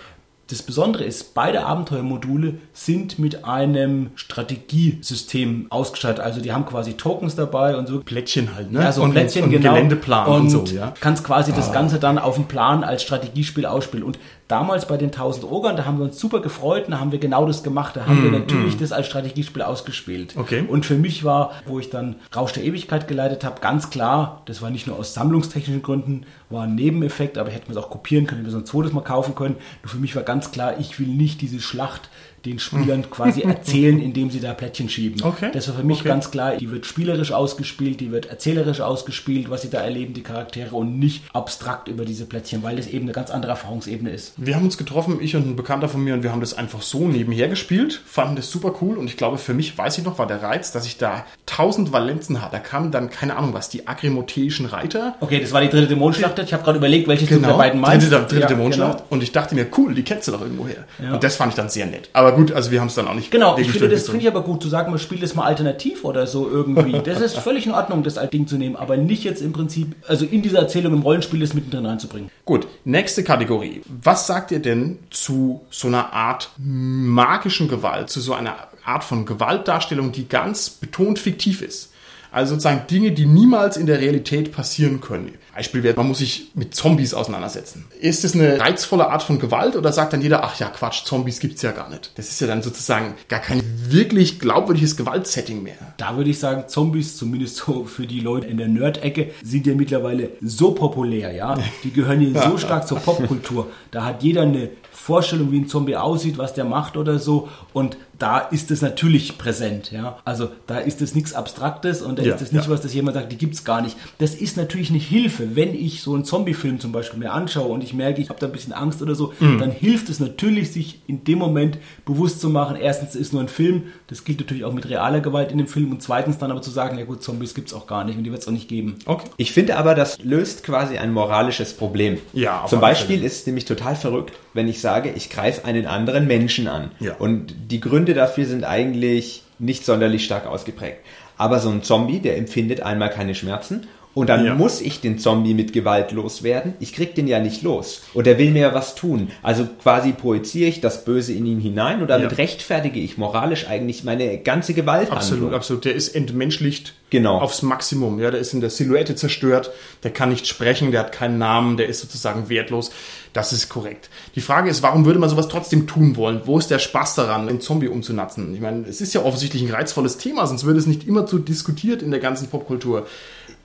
[0.47, 6.19] Das Besondere ist, beide Abenteuermodule sind mit einem Strategiesystem ausgestattet.
[6.19, 8.01] Also die haben quasi Tokens dabei und so.
[8.01, 8.81] Plättchen halt, ne?
[8.81, 9.73] Ja, so und, Plättchen, und genau.
[9.73, 10.93] Geländeplan und, so, ja.
[10.99, 14.05] kannst quasi das Ganze dann auf dem Plan als Strategiespiel ausspielen.
[14.05, 17.11] Und damals bei den 1000 Ogern, da haben wir uns super gefreut und da haben
[17.11, 17.95] wir genau das gemacht.
[17.95, 20.35] Da haben wir natürlich das als Strategiespiel ausgespielt.
[20.35, 20.63] Mm, Okay.
[20.67, 24.61] Und für mich war, wo ich dann Rausch der Ewigkeit geleitet habe, ganz klar, das
[24.61, 28.27] war nicht nur aus sammlungstechnischen Gründen, war ein Nebeneffekt, aber hätte man es auch kopieren
[28.27, 29.55] können, hätte man es ein zweites Mal kaufen können.
[29.81, 32.09] Nur für mich war ganz klar, ich will nicht diese Schlacht
[32.45, 35.21] den Spielern quasi erzählen, indem sie da Plättchen schieben.
[35.23, 35.49] Okay.
[35.53, 36.09] Das war für mich Okay.
[36.09, 40.23] ganz klar, die wird spielerisch ausgespielt, die wird erzählerisch ausgespielt, was sie da erleben, die
[40.23, 44.33] Charaktere und nicht abstrakt über diese Plättchen, weil das eben eine ganz andere Erfahrungsebene ist.
[44.37, 46.81] Wir haben uns getroffen, ich und ein Bekannter von mir, und wir haben das einfach
[46.81, 50.17] so nebenher gespielt, fanden das super cool und ich glaube, für mich, weiß ich noch,
[50.19, 52.53] war der Reiz, dass ich da tausend Valenzen hatte.
[52.53, 55.15] Da kamen dann, keine Ahnung was, die agrimotheischen Reiter.
[55.19, 56.37] Okay, das war die dritte Dämonenschlacht.
[56.39, 58.11] Ich habe gerade überlegt, welches du der beiden meinst.
[58.11, 58.97] dritte, dritte Ja, Dämonenschlacht.
[58.97, 59.07] Genau.
[59.09, 60.85] Und ich dachte mir, cool, die kennst du doch irgendwo her.
[61.13, 62.09] Und das fand ich dann sehr nett.
[62.13, 64.27] Aber gut, also wir haben es dann auch nicht Genau, ich finde das finde ich
[64.27, 66.93] aber gut zu sagen, man spielt das mal alternativ oder so irgendwie.
[67.03, 69.95] Das ist völlig in Ordnung, das als Ding zu nehmen, aber nicht jetzt im Prinzip,
[70.07, 72.29] also in dieser Erzählung im Rollenspiel das mittendrin reinzubringen.
[72.45, 73.81] Gut, nächste Kategorie.
[74.01, 79.25] Was sagt ihr denn zu so einer Art magischen Gewalt, zu so einer Art von
[79.25, 81.91] Gewaltdarstellung, die ganz betont fiktiv ist?
[82.31, 85.33] Also sozusagen Dinge, die niemals in der Realität passieren können.
[85.55, 87.85] Beispiel wäre, man muss sich mit Zombies auseinandersetzen.
[87.99, 91.39] Ist das eine reizvolle Art von Gewalt oder sagt dann jeder, ach ja, Quatsch, Zombies
[91.39, 92.11] gibt's ja gar nicht?
[92.15, 95.75] Das ist ja dann sozusagen gar kein wirklich glaubwürdiges Gewaltsetting mehr.
[95.97, 99.75] Da würde ich sagen, Zombies, zumindest so für die Leute in der Nerd-Ecke, sind ja
[99.75, 101.55] mittlerweile so populär, ja.
[101.83, 103.67] Die gehören hier so stark zur Popkultur.
[103.91, 107.49] Da hat jeder eine Vorstellung, wie ein Zombie aussieht, was der macht oder so.
[107.73, 110.17] Und da ist es natürlich präsent, ja.
[110.23, 112.69] Also da ist es nichts Abstraktes und da Ja, ist es nicht ja.
[112.71, 113.97] was, das jemand sagt, die gibt's gar nicht.
[114.19, 117.83] Das ist natürlich eine Hilfe, wenn ich so einen Zombie-Film zum Beispiel mir anschaue und
[117.83, 119.59] ich merke, ich habe da ein bisschen Angst oder so, Mhm.
[119.59, 123.47] dann hilft es natürlich, sich in dem Moment bewusst zu machen, erstens ist nur ein
[123.49, 126.61] Film, das gilt natürlich auch mit realer Gewalt in dem Film und zweitens dann aber
[126.61, 128.95] zu sagen, ja gut, Zombies gibt's auch gar nicht und die wird's auch nicht geben.
[129.05, 129.27] Okay.
[129.37, 132.19] Ich finde aber, das löst quasi ein moralisches Problem.
[132.33, 136.27] Ja, Zum Beispiel ist es nämlich total verrückt, wenn ich sage, ich greife einen anderen
[136.27, 136.91] Menschen an.
[136.99, 137.15] Ja.
[137.15, 140.97] Und die Gründe dafür sind eigentlich nicht sonderlich stark ausgeprägt.
[141.37, 143.87] Aber so ein Zombie, der empfindet einmal keine Schmerzen.
[144.15, 144.53] Und dann Ja.
[144.53, 146.73] muss ich den Zombie mit Gewalt loswerden.
[146.79, 148.03] Ich krieg den ja nicht los.
[148.13, 149.29] Und er will mir ja was tun.
[149.41, 152.37] Also quasi projiziere ich das Böse in ihn hinein und damit Ja.
[152.37, 155.17] rechtfertige ich moralisch eigentlich meine ganze Gewalthandlung.
[155.17, 155.85] Absolut, absolut.
[155.85, 157.39] Der ist entmenschlicht Genau.
[157.39, 158.19] aufs Maximum.
[158.19, 159.71] Ja, der ist in der Silhouette zerstört,
[160.03, 162.91] der kann nicht sprechen, der hat keinen Namen, der ist sozusagen wertlos.
[163.33, 164.09] Das ist korrekt.
[164.35, 166.41] Die Frage ist, warum würde man sowas trotzdem tun wollen?
[166.45, 168.53] Wo ist der Spaß daran, einen Zombie umzunatzen?
[168.53, 171.39] Ich meine, es ist ja offensichtlich ein reizvolles Thema, sonst würde es nicht immer so
[171.39, 173.07] diskutiert in der ganzen Popkultur.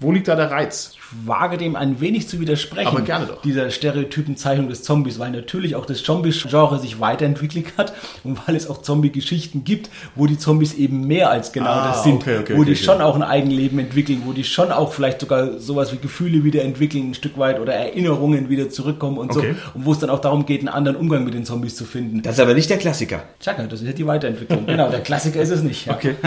[0.01, 0.93] Wo liegt da der Reiz?
[0.95, 2.87] Ich wage dem ein wenig zu widersprechen.
[2.89, 3.43] Aber gerne doch.
[3.43, 8.71] Dieser Stereotypenzeichnung des Zombies, weil natürlich auch das Zombie-Genre sich weiterentwickelt hat und weil es
[8.71, 12.53] auch Zombie-Geschichten gibt, wo die Zombies eben mehr als genau Ah, das sind, okay, okay,
[12.55, 12.85] wo okay, die okay.
[12.85, 16.63] schon auch ein Eigenleben entwickeln, wo die schon auch vielleicht sogar sowas wie Gefühle wieder
[16.63, 19.55] entwickeln, ein Stück weit oder Erinnerungen wieder zurückkommen und Okay.
[19.55, 19.79] so.
[19.79, 22.23] Und wo es dann auch darum geht, einen anderen Umgang mit den Zombies zu finden.
[22.23, 23.25] Das ist aber nicht der Klassiker.
[23.41, 24.67] Tschakka, das ist ja die Weiterentwicklung.
[24.67, 25.87] genau, der Klassiker ist es nicht.
[25.87, 25.95] Ja.
[25.95, 26.15] Okay.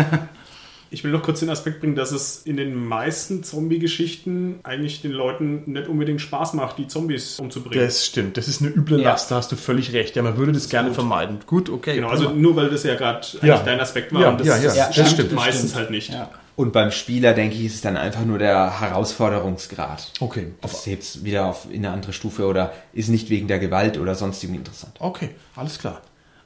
[0.93, 5.11] Ich will noch kurz den Aspekt bringen, dass es in den meisten Zombie-Geschichten eigentlich den
[5.11, 7.85] Leuten nicht unbedingt Spaß macht, die Zombies umzubringen.
[7.85, 8.35] Das stimmt.
[8.35, 9.11] Das ist eine üble Ja.
[9.11, 10.17] Last, da hast du völlig recht.
[10.17, 11.39] Ja, man würde das gerne vermeiden.
[11.47, 11.95] Gut, okay.
[11.95, 13.63] genau, also nur weil das ja gerade eigentlich Ja.
[13.63, 14.21] dein Aspekt war.
[14.21, 15.75] Ja, und das, ja, ja, das das stimmt, stimmt, das meistens stimmt.
[15.75, 16.09] halt nicht.
[16.11, 16.29] Ja.
[16.57, 20.11] Und beim Spieler, denke ich, ist es dann einfach nur der Herausforderungsgrad.
[20.19, 20.47] Okay.
[20.61, 23.97] Das hebt es wieder auf in eine andere Stufe oder ist nicht wegen der Gewalt
[23.97, 24.93] oder sonstigen interessant.
[24.99, 26.01] Okay, alles klar.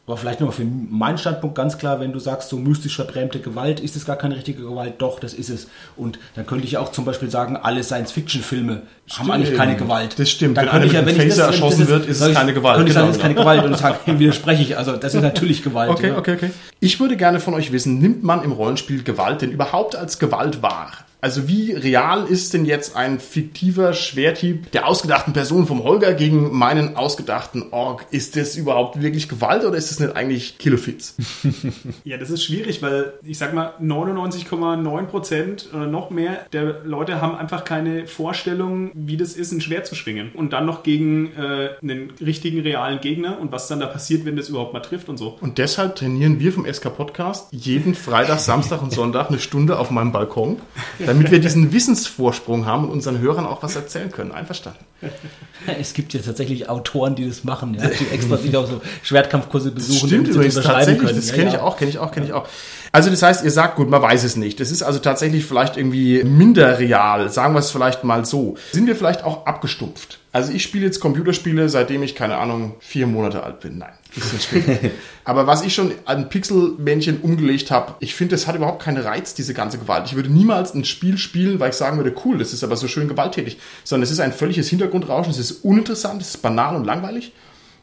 [0.07, 3.79] Aber vielleicht nochmal für meinen Standpunkt ganz klar, wenn du sagst, so mystisch verbrämte Gewalt,
[3.79, 4.93] ist es gar keine richtige Gewalt?
[4.99, 5.67] Doch, das ist es.
[5.97, 8.83] Und dann könnte ich auch zum Beispiel sagen, alle Science-Fiction-Filme
[9.17, 10.19] haben eigentlich keine Gewalt.
[10.19, 10.57] Das stimmt.
[10.57, 12.77] Dann Wenn einer ich mit wenn ich das, erschossen das- wird, ist es keine Gewalt.
[12.77, 14.77] Könnte ich sagen, Genau, ist keine Gewalt und ich sage, dem widerspreche ich.
[14.77, 15.89] Also das ist natürlich Gewalt.
[15.89, 16.17] Okay, ja.
[16.17, 16.51] okay, okay.
[16.79, 20.61] Ich würde gerne von euch wissen, nimmt man im Rollenspiel Gewalt denn überhaupt als Gewalt
[20.61, 20.91] wahr?
[21.25, 26.55] Also wie real ist denn jetzt ein fiktiver Schwerthieb der ausgedachten Person vom Holger gegen
[26.55, 28.05] meinen ausgedachten Org?
[28.11, 31.15] Ist das überhaupt wirklich Gewalt oder ist das nicht eigentlich Kilofits?
[32.03, 37.19] Ja, das ist schwierig, weil ich sag mal, 99,9 Prozent oder noch mehr der Leute
[37.21, 40.31] haben einfach keine Vorstellung, wie das ist, ein Schwert zu schwingen.
[40.33, 44.35] Und dann noch gegen äh, einen richtigen, realen Gegner und was dann da passiert, wenn
[44.35, 45.37] das überhaupt mal trifft und so.
[45.41, 49.89] Und deshalb trainieren wir vom SK Podcast jeden Freitag, Samstag und Sonntag eine Stunde auf
[49.89, 50.57] meinem Balkon,
[51.15, 54.31] damit wir diesen Wissensvorsprung haben und unseren Hörern auch was erzählen können.
[54.31, 54.83] Einverstanden.
[55.79, 59.71] Es gibt ja tatsächlich Autoren, die das machen, ja, die extra sich auch so Schwertkampfkurse
[59.71, 61.15] besuchen, Stimmt übrigens tatsächlich, können.
[61.15, 61.61] das Ja, kenne ich ja.
[61.61, 62.47] auch, kenne ich auch, kenne ich auch.
[62.95, 64.57] Also das heißt, ihr sagt, gut, man weiß es nicht.
[64.61, 68.55] Das ist also tatsächlich vielleicht irgendwie minder real, sagen wir es vielleicht mal so.
[68.71, 70.19] Sind wir vielleicht auch abgestumpft?
[70.31, 73.79] Also ich spiele jetzt Computerspiele, seitdem ich, keine Ahnung, vier Monate alt bin.
[73.79, 74.91] Nein, bisschen.
[75.25, 79.33] Aber was ich schon an Pixelmännchen umgelegt habe, ich finde, das hat überhaupt keinen Reiz,
[79.33, 80.05] diese ganze Gewalt.
[80.05, 82.87] Ich würde niemals ein Spiel spielen, weil ich sagen würde, cool, das ist aber so
[82.87, 83.57] schön gewalttätig.
[83.83, 87.33] Sondern es ist ein völliges Hintergrundrauschen, es ist uninteressant, es ist banal und langweilig.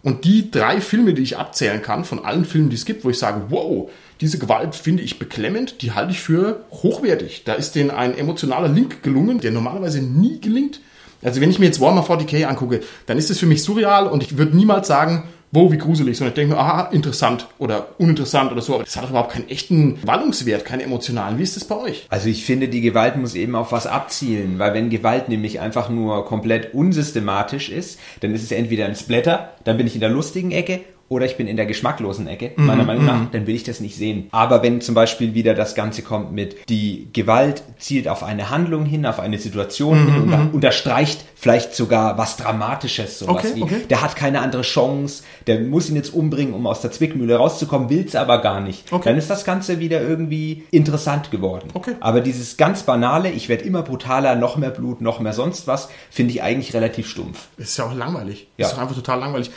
[0.03, 3.11] Und die drei Filme, die ich abzählen kann, von allen Filmen, die es gibt, wo
[3.11, 3.91] ich sage, wow,
[4.23, 7.43] diese Gewalt finde ich beklemmend, die halte ich für hochwertig.
[7.45, 10.81] Da ist denen ein emotionaler Link gelungen, der normalerweise nie gelingt.
[11.23, 14.23] Also wenn ich mir jetzt Warhammer 40k angucke, dann ist es für mich surreal und
[14.23, 18.53] ich würde niemals sagen, wow, wie gruselig, sondern ich denke mir, aha, interessant oder uninteressant
[18.53, 18.75] oder so.
[18.75, 21.39] Aber das hat überhaupt keinen echten Wallungswert, keinen emotionalen.
[21.39, 22.07] Wie ist das bei euch?
[22.09, 25.91] Also ich finde, die Gewalt muss eben auf was abzielen, weil wenn Gewalt nämlich einfach
[25.91, 30.11] nur komplett unsystematisch ist, dann ist es entweder ein Splatter, dann bin ich in der
[30.11, 30.81] lustigen Ecke
[31.13, 33.97] oder ich bin in der geschmacklosen Ecke, meiner Meinung nach, dann will ich das nicht
[33.97, 34.29] sehen.
[34.33, 38.87] Aber wenn zum Beispiel wieder das Ganze kommt mit, die Gewalt zielt auf eine Handlung
[38.87, 43.81] hin, auf eine Situation hin und unterstreicht vielleicht sogar was Dramatisches, sowas Okay, wie, okay.
[43.91, 47.91] der hat keine andere Chance, der muss ihn jetzt umbringen, um aus der Zwickmühle rauszukommen,
[47.91, 48.93] will's aber gar nicht.
[48.93, 49.09] Okay.
[49.09, 51.69] Dann ist das Ganze wieder irgendwie interessant geworden.
[52.01, 55.89] Aber dieses ganz banale, ich werde immer brutaler, noch mehr Blut, noch mehr sonst was,
[56.11, 57.49] finde ich eigentlich relativ stumpf.
[57.57, 58.47] Ist ja auch langweilig.
[58.57, 58.67] Ja.
[58.67, 59.51] Ist doch einfach total langweilig.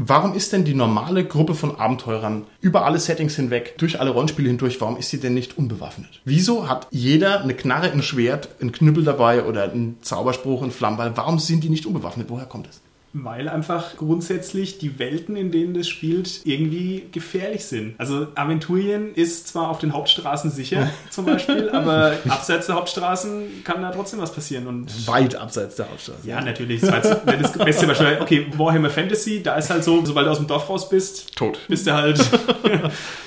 [0.00, 4.46] Warum ist denn die normale Gruppe von Abenteurern über alle Settings hinweg, durch alle Rollenspiele
[4.46, 6.20] hindurch, warum ist sie denn nicht unbewaffnet?
[6.24, 11.16] Wieso hat jeder eine Knarre, ein Schwert, ein Knüppel dabei oder einen Zauberspruch, einen Flammball?
[11.16, 12.30] Warum sind die nicht unbewaffnet?
[12.30, 12.80] Woher kommt es?
[13.12, 17.94] Weil einfach grundsätzlich die Welten, in denen das spielt, irgendwie gefährlich sind.
[17.98, 23.82] Also Aventurien ist zwar auf den Hauptstraßen sicher, zum Beispiel, aber abseits der Hauptstraßen kann
[23.82, 24.66] da trotzdem was passieren.
[24.66, 26.28] Und Weit abseits der Hauptstraße.
[26.28, 28.18] ja, natürlich, das das beste Beispiel.
[28.20, 31.58] Okay, Warhammer Fantasy, da ist halt so, sobald du aus dem Dorf raus bist, Tot.
[31.68, 32.18] bist du halt.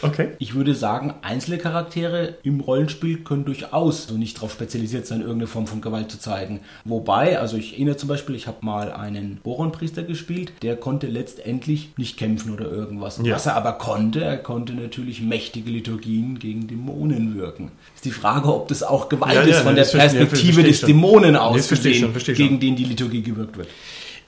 [0.02, 0.30] Okay.
[0.40, 5.48] Ich würde sagen, einzelne Charaktere im Rollenspiel können durchaus so nicht darauf spezialisiert sein, irgendeine
[5.48, 6.62] Form von Gewalt zu zeigen.
[6.86, 9.40] Wobei, also ich erinnere zum Beispiel, ich habe mal einen
[9.72, 13.20] Boronpriester gespielt, der konnte letztendlich nicht kämpfen oder irgendwas.
[13.24, 13.36] Ja.
[13.36, 17.72] Was er aber konnte, er konnte natürlich mächtige Liturgien gegen Dämonen wirken.
[17.96, 20.80] Ist die Frage, ob das auch Gewalt Ja, ja, ist von der ja, Perspektive des
[20.80, 20.88] schon.
[20.88, 23.68] Dämonen aus, gesehen, schon, gegen den die Liturgie gewirkt wird.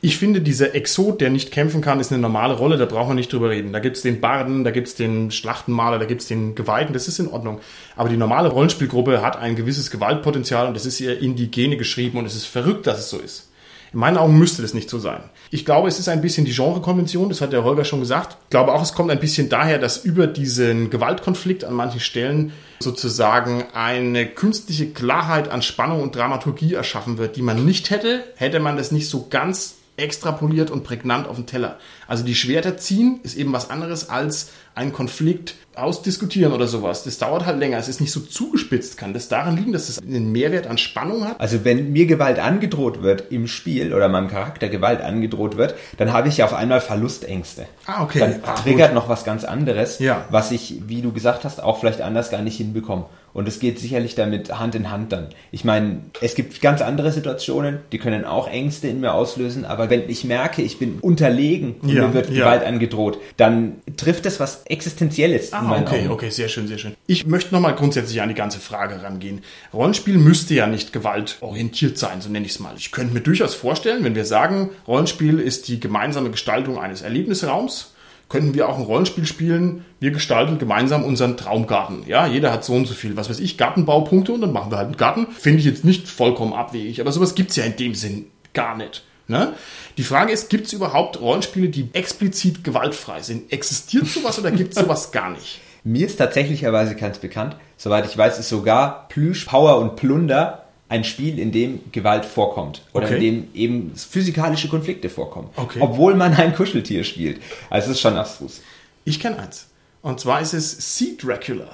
[0.02, 3.16] Ich finde, dieser Exot, der nicht kämpfen kann, ist eine normale Rolle, da brauchen wir
[3.16, 3.72] nicht drüber reden.
[3.72, 7.30] Da gibt's den Barden, da gibt's den Schlachtenmaler, da gibt's den Geweihten, das ist in
[7.30, 7.62] Ordnung.
[7.96, 11.78] Aber die normale Rollenspielgruppe hat ein gewisses Gewaltpotenzial und das ist ihr in die Gene
[11.78, 13.53] geschrieben und es ist verrückt, dass es so ist.
[13.94, 15.22] In meinen Augen müsste das nicht so sein.
[15.52, 18.38] Ich glaube, es ist ein bisschen die Genrekonvention, das hat der Holger schon gesagt.
[18.46, 22.54] Ich glaube auch, es kommt ein bisschen daher, dass über diesen Gewaltkonflikt an manchen Stellen
[22.80, 28.60] sozusagen eine künstliche Klarheit an Spannung und Dramaturgie erschaffen wird, die man nicht hätte, hätte
[28.60, 31.78] man das nicht so ganz extrapoliert und prägnant auf den Teller.
[32.08, 37.04] Also die Schwerter ziehen ist eben was anderes als einen Konflikt ausdiskutieren oder sowas.
[37.04, 37.78] Das dauert halt länger.
[37.78, 38.98] Es ist nicht so zugespitzt.
[38.98, 41.40] Kann das daran liegen, dass es einen Mehrwert an Spannung hat?
[41.40, 46.14] Also wenn mir Gewalt angedroht wird im Spiel oder meinem Charakter Gewalt angedroht wird, dann
[46.14, 47.66] habe ich auf einmal Verlustängste.
[47.86, 48.20] Ah, okay.
[48.20, 50.26] Dann Ah, triggert noch was ganz anderes, Ja.
[50.30, 53.06] was ich, wie du gesagt hast, auch vielleicht anders gar nicht hinbekomme.
[53.34, 55.30] Und es geht sicherlich damit Hand in Hand dann.
[55.52, 59.90] Ich meine, es gibt ganz andere Situationen, die können auch Ängste in mir auslösen, aber
[59.90, 62.44] wenn ich merke, ich bin unterlegen und Ja, mir wird ja.
[62.46, 66.12] Gewalt angedroht, dann trifft es was Existenzielles in Ah, okay, Augen.
[66.12, 66.96] okay, sehr schön, sehr schön.
[67.08, 69.42] Ich möchte nochmal grundsätzlich an die ganze Frage rangehen.
[69.74, 72.74] Rollenspiel müsste ja nicht gewaltorientiert sein, so nenne ich es mal.
[72.78, 77.94] Ich könnte mir durchaus vorstellen, wenn wir sagen, Rollenspiel ist die gemeinsame Gestaltung eines Erlebnisraums,
[78.30, 79.86] könnten wir auch ein Rollenspiel spielen.
[80.00, 82.04] Wir gestalten gemeinsam unseren Traumgarten.
[82.08, 84.78] Ja, jeder hat so und so viel, was weiß ich, Gartenbaupunkte und dann machen wir
[84.78, 85.28] halt einen Garten.
[85.38, 89.04] Finde ich jetzt nicht vollkommen abwegig, aber sowas gibt's ja in dem Sinn gar nicht.
[89.28, 89.54] Ne?
[89.98, 93.52] Die Frage ist, gibt es überhaupt Rollenspiele, die explizit gewaltfrei sind?
[93.54, 95.62] Existiert sowas oder gibt es sowas gar nicht?
[95.86, 100.60] Mir ist tatsächlicherweise ganz bekannt, soweit ich weiß, ist sogar Plüsch, Power und Plunder
[100.90, 102.82] ein Spiel, in dem Gewalt vorkommt.
[102.94, 103.16] Oder Okay.
[103.16, 105.50] in dem eben physikalische Konflikte vorkommen.
[105.56, 105.80] Okay.
[105.82, 107.42] Obwohl man ein Kuscheltier spielt.
[107.70, 108.62] Also es ist schon abstrus.
[109.04, 109.68] Ich kenne eins.
[110.02, 111.68] Und zwar ist es Sea Dracula.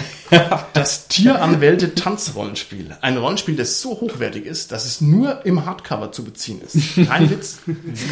[0.72, 2.96] Das Tieranwälte Tanzrollenspiel.
[3.00, 7.08] Ein Rollenspiel, das so hochwertig ist, dass es nur im Hardcover zu beziehen ist.
[7.08, 7.60] Kein Witz.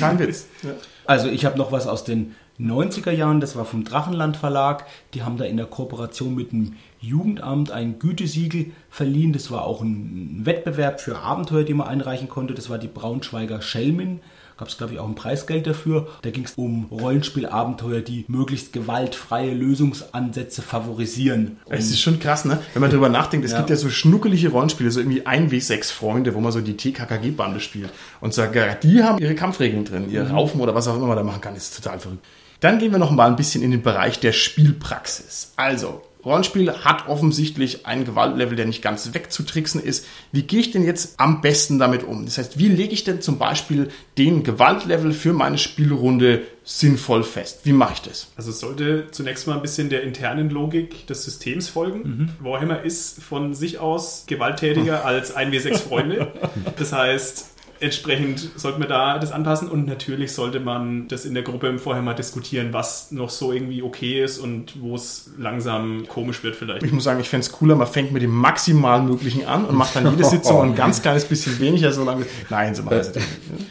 [0.00, 0.46] Kein Witz.
[0.62, 0.70] Ja.
[1.04, 4.86] Also ich habe noch was aus den 90er Jahren, das war vom Drachenland Verlag.
[5.12, 9.32] Die haben da in der Kooperation mit dem Jugendamt ein Gütesiegel verliehen.
[9.32, 12.54] Das war auch ein Wettbewerb für Abenteuer, die man einreichen konnte.
[12.54, 14.20] Das war die Braunschweiger Schelmin
[14.56, 16.08] gab es, glaube ich, auch ein Preisgeld dafür.
[16.22, 21.58] Da ging es um Rollenspielabenteuer, die möglichst gewaltfreie Lösungsansätze favorisieren.
[21.68, 22.58] Es ist schon krass, ne?
[22.72, 23.58] Wenn man darüber nachdenkt, es ja.
[23.58, 27.90] gibt ja so schnuckelige Rollenspiele, so irgendwie 1W6-Freunde, wo man so die TKKG-Bande spielt.
[28.20, 30.30] Und sogar die haben ihre Kampfregeln drin, ihr mhm.
[30.30, 32.24] Raufen oder was auch immer man da machen kann, ist total verrückt.
[32.60, 35.52] Dann gehen wir noch mal ein bisschen in den Bereich der Spielpraxis.
[35.56, 40.06] Also, Rollenspiel hat offensichtlich ein Gewaltlevel, der nicht ganz wegzutricksen ist.
[40.32, 42.24] Wie gehe ich denn jetzt am besten damit um?
[42.24, 47.60] Das heißt, wie lege ich denn zum Beispiel den Gewaltlevel für meine Spielrunde sinnvoll fest?
[47.64, 48.28] Wie mache ich das?
[48.36, 51.98] Also es sollte zunächst mal ein bisschen der internen Logik des Systems folgen.
[51.98, 52.28] Mhm.
[52.40, 56.32] Warhammer ist von sich aus gewalttätiger als 1W6 Freunde.
[56.78, 61.42] Das heißt, entsprechend sollte man da das anpassen und natürlich sollte man das in der
[61.42, 66.42] Gruppe vorher mal diskutieren, was noch so irgendwie okay ist und wo es langsam komisch
[66.42, 66.82] wird vielleicht.
[66.82, 69.76] Ich muss sagen, ich fände es cooler, man fängt mit dem maximal möglichen an und
[69.76, 72.26] macht dann jede Sitzung ein ganz kleines bisschen weniger, so lange.
[72.50, 73.26] Nein, so machen es nicht.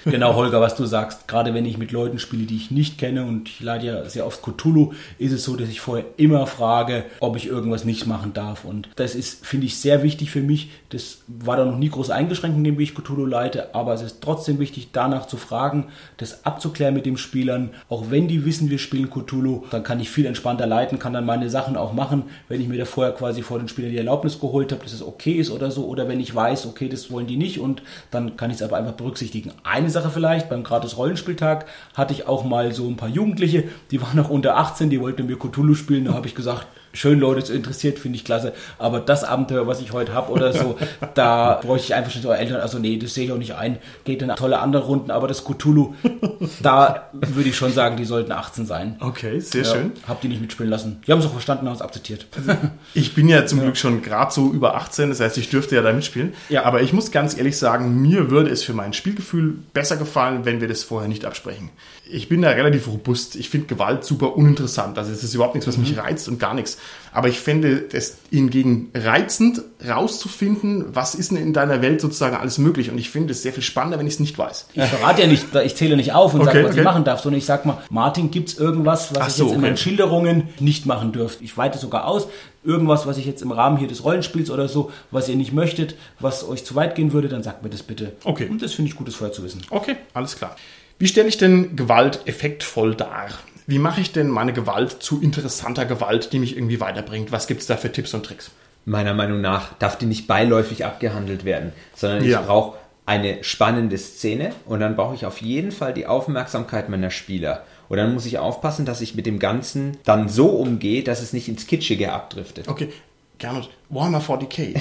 [0.05, 3.25] Genau, Holger, was du sagst, gerade wenn ich mit Leuten spiele, die ich nicht kenne
[3.25, 7.05] und ich lade ja sehr oft Cthulhu, ist es so, dass ich vorher immer frage,
[7.19, 10.71] ob ich irgendwas nicht machen darf und das ist, finde ich, sehr wichtig für mich.
[10.89, 14.59] Das war da noch nie groß eingeschränkt, indem ich Cthulhu leite, aber es ist trotzdem
[14.59, 17.71] wichtig, danach zu fragen, das abzuklären mit den Spielern.
[17.89, 21.25] Auch wenn die wissen, wir spielen Cthulhu, dann kann ich viel entspannter leiten, kann dann
[21.25, 24.39] meine Sachen auch machen, wenn ich mir da vorher quasi vor den Spielern die Erlaubnis
[24.39, 27.27] geholt habe, dass es okay ist oder so, oder wenn ich weiß, okay, das wollen
[27.27, 29.51] die nicht und dann kann ich es aber einfach berücksichtigen.
[29.63, 34.01] Eine Sache vielleicht, beim gratis Rollenspieltag hatte ich auch mal so ein paar Jugendliche, die
[34.01, 37.43] waren noch unter 18, die wollten mir Cthulhu spielen, da habe ich gesagt, schön Leute
[37.43, 38.53] zu interessiert, finde ich klasse.
[38.77, 40.77] Aber das Abenteuer, was ich heute habe oder so,
[41.15, 43.79] da bräuchte ich einfach schon so Eltern, also nee, das sehe ich auch nicht ein.
[44.05, 45.95] Geht in tolle andere Runden, aber das Cthulhu,
[46.61, 48.95] da würde ich schon sagen, die sollten 18 sein.
[48.99, 49.91] Okay, sehr ja, schön.
[50.07, 51.01] Habt ihr nicht mitspielen lassen.
[51.05, 52.27] Die haben es auch verstanden, haben es akzeptiert.
[52.95, 53.65] Ich bin ja zum ja.
[53.65, 56.33] Glück schon gerade so über 18, das heißt, ich dürfte ja da mitspielen.
[56.49, 56.63] Ja.
[56.63, 60.61] Aber ich muss ganz ehrlich sagen, mir würde es für mein Spielgefühl besser gefallen, wenn
[60.61, 61.69] wir das vorher nicht absprechen.
[62.13, 63.35] Ich bin da relativ robust.
[63.35, 64.97] Ich finde Gewalt super uninteressant.
[64.97, 65.99] Also es ist überhaupt nichts, was mich mhm.
[65.99, 66.77] reizt und gar nichts.
[67.11, 72.59] Aber ich fände es hingegen reizend, rauszufinden, was ist denn in deiner Welt sozusagen alles
[72.59, 72.91] möglich.
[72.91, 74.67] Und ich finde es sehr viel spannender, wenn ich es nicht weiß.
[74.73, 76.79] Ich verrate ja nicht, ich zähle nicht auf und okay, sage, was okay.
[76.79, 79.45] ich machen darf, sondern ich sage mal, Martin, gibt es irgendwas, was Ach ich so,
[79.45, 81.43] jetzt in meinen Schilderungen nicht machen dürfte?
[81.43, 82.27] Ich weite sogar aus,
[82.63, 85.95] irgendwas, was ich jetzt im Rahmen hier des Rollenspiels oder so, was ihr nicht möchtet,
[86.19, 88.13] was euch zu weit gehen würde, dann sagt mir das bitte.
[88.23, 88.47] Okay.
[88.49, 89.61] Und das finde ich gutes vorher zu wissen.
[89.69, 90.55] Okay, alles klar.
[91.03, 93.27] Wie stelle ich denn Gewalt effektvoll dar?
[93.67, 97.33] Wie mache ich denn meine Gewalt zu interessanter Gewalt, die mich irgendwie weiterbringt?
[97.33, 98.51] Was gibt es da für Tipps und Tricks?
[98.85, 102.39] Meiner Meinung nach darf die nicht beiläufig abgehandelt werden, sondern ja.
[102.39, 107.11] ich brauche eine spannende Szene und dann brauche ich auf jeden Fall die Aufmerksamkeit meiner
[107.11, 107.65] Spieler.
[107.89, 111.33] Und dann muss ich aufpassen, dass ich mit dem Ganzen dann so umgehe, dass es
[111.33, 112.69] nicht ins Kitschige abdriftet.
[112.69, 112.93] Okay,
[113.39, 114.75] Gernot, Warhammer 40k.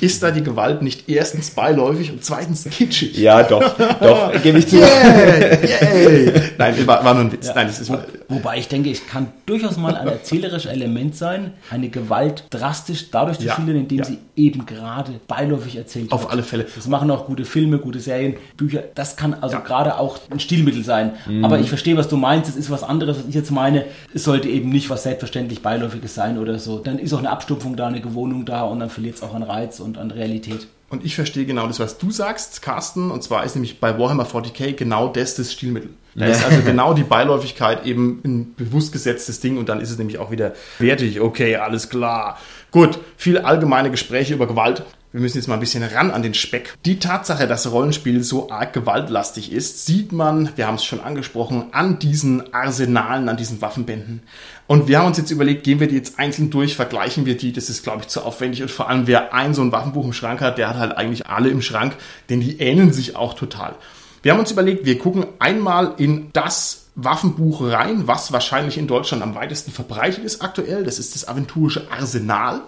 [0.00, 3.16] Ist da die Gewalt nicht erstens beiläufig und zweitens kitschig?
[3.18, 4.76] Ja, doch, doch, gebe ich zu.
[4.76, 6.42] Yeah, yeah.
[6.58, 7.48] Nein, war, war nur ein Witz.
[7.48, 7.54] Ja.
[7.54, 11.52] Nein, das ist Wo, wobei ich denke, es kann durchaus mal ein erzählerisches Element sein,
[11.70, 13.54] eine Gewalt drastisch dadurch zu ja.
[13.54, 14.04] schildern, indem ja.
[14.04, 16.32] sie eben gerade beiläufig erzählt Auf wird.
[16.32, 16.66] alle Fälle.
[16.74, 18.84] Das machen auch gute Filme, gute Serien, Bücher.
[18.94, 21.12] Das kann also gerade auch ein Stilmittel sein.
[21.26, 21.44] Mhm.
[21.44, 22.48] Aber ich verstehe, was du meinst.
[22.48, 23.84] Es ist was anderes, was ich jetzt meine.
[24.14, 26.78] Es sollte eben nicht was selbstverständlich beiläufiges sein oder so.
[26.78, 29.42] Dann ist auch eine Abstufung da, eine Gewohnung da und dann verliert es auch an
[29.42, 30.68] Reiz und an Realität.
[30.90, 33.10] Und ich verstehe genau das, was du sagst, Carsten.
[33.10, 35.90] Und zwar ist nämlich bei Warhammer 40k genau das das Stilmittel.
[36.14, 39.98] Da ist also genau die Beiläufigkeit eben ein bewusst gesetztes Ding und dann ist es
[39.98, 41.20] nämlich auch wieder wertig.
[41.20, 42.38] Okay, alles klar.
[42.70, 44.82] Gut, viele allgemeine Gespräche über Gewalt.
[45.10, 46.74] Wir müssen jetzt mal ein bisschen ran an den Speck.
[46.84, 51.68] Die Tatsache, dass Rollenspiel so arg gewaltlastig ist, sieht man, wir haben es schon angesprochen,
[51.72, 54.22] an diesen Arsenalen, an diesen Waffenbänden.
[54.66, 57.54] Und wir haben uns jetzt überlegt, gehen wir die jetzt einzeln durch, vergleichen wir die,
[57.54, 58.60] das ist, glaube ich, zu aufwendig.
[58.60, 61.26] Und vor allem, wer ein so ein Waffenbuch im Schrank hat, der hat halt eigentlich
[61.26, 61.96] alle im Schrank,
[62.28, 63.76] denn die ähneln sich auch total.
[64.22, 69.22] Wir haben uns überlegt, wir gucken einmal in das Waffenbuch rein, was wahrscheinlich in Deutschland
[69.22, 70.84] am weitesten verbreitet ist aktuell.
[70.84, 72.60] Das ist das aventurische Arsenal.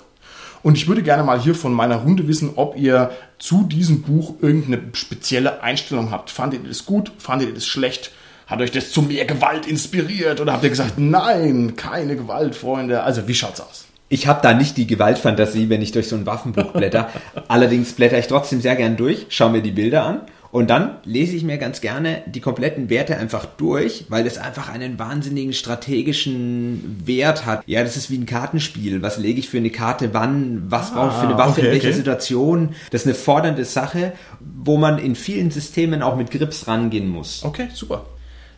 [0.63, 4.35] Und ich würde gerne mal hier von meiner Runde wissen, ob ihr zu diesem Buch
[4.41, 6.31] irgendeine spezielle Einstellung habt.
[6.31, 7.13] Fandet ihr das gut?
[7.19, 8.13] Fandet ihr das schlecht?
[8.47, 10.41] Hat euch das zu mehr Gewalt inspiriert?
[10.41, 13.03] Oder habt ihr gesagt, nein, keine Gewalt, Freunde?
[13.03, 13.87] Also, wie schaut's aus?
[14.09, 17.11] Ich habe da nicht die Gewaltfantasie, wenn ich durch so ein Waffenbuch blätter.
[17.49, 21.37] Allerdings blätter ich trotzdem sehr gern durch, schaue mir die Bilder an Und dann lese
[21.37, 27.03] ich mir ganz gerne die kompletten Werte einfach durch, weil es einfach einen wahnsinnigen strategischen
[27.05, 27.63] Wert hat.
[27.67, 29.01] Ja, das ist wie ein Kartenspiel.
[29.01, 30.65] Was lege ich für eine Karte wann?
[30.69, 31.97] Was brauche ich für eine Waffe okay, in welcher okay.
[31.97, 32.75] Situation?
[32.91, 37.45] Das ist eine fordernde Sache, wo man in vielen Systemen auch mit Grips rangehen muss.
[37.45, 38.07] Okay, super.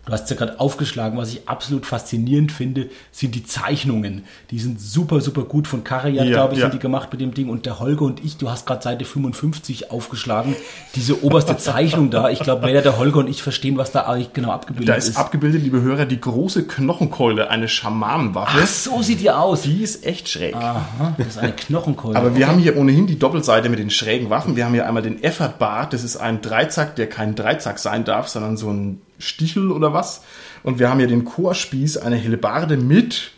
[0.04, 4.24] Du hast ja gerade aufgeschlagen, was ich absolut faszinierend finde, sind die Zeichnungen.
[4.50, 5.68] Die sind super, super gut.
[5.68, 6.66] Von Karajan, Ja, glaube ich, ja.
[6.66, 7.48] sind die gemacht mit dem Ding.
[7.48, 10.56] Und der Holger und ich, du hast gerade Seite 55 aufgeschlagen.
[10.96, 12.30] Diese oberste Zeichnung da.
[12.30, 15.16] Ich glaube, weder der Holger und ich verstehen, was da eigentlich genau abgebildet Da ist
[15.16, 18.58] abgebildet, liebe Hörer, die große Knochenkeule, eine Schamanenwaffe.
[18.60, 19.62] Ach, so sieht die aus.
[19.62, 20.56] Die ist echt schräg.
[20.56, 22.16] Aha, das ist eine Knochenkeule.
[22.16, 24.56] Aber wir haben hier ohnehin die Doppelseite mit den schrägen Waffen.
[24.56, 25.88] Wir haben hier einmal den Effort Bar.
[25.88, 30.22] Das ist ein Dreizack, der kein Dreizack sein darf, sondern so ein Stichel oder was.
[30.62, 33.32] Und wir haben hier den Chorspieß, eine Hellebarde mit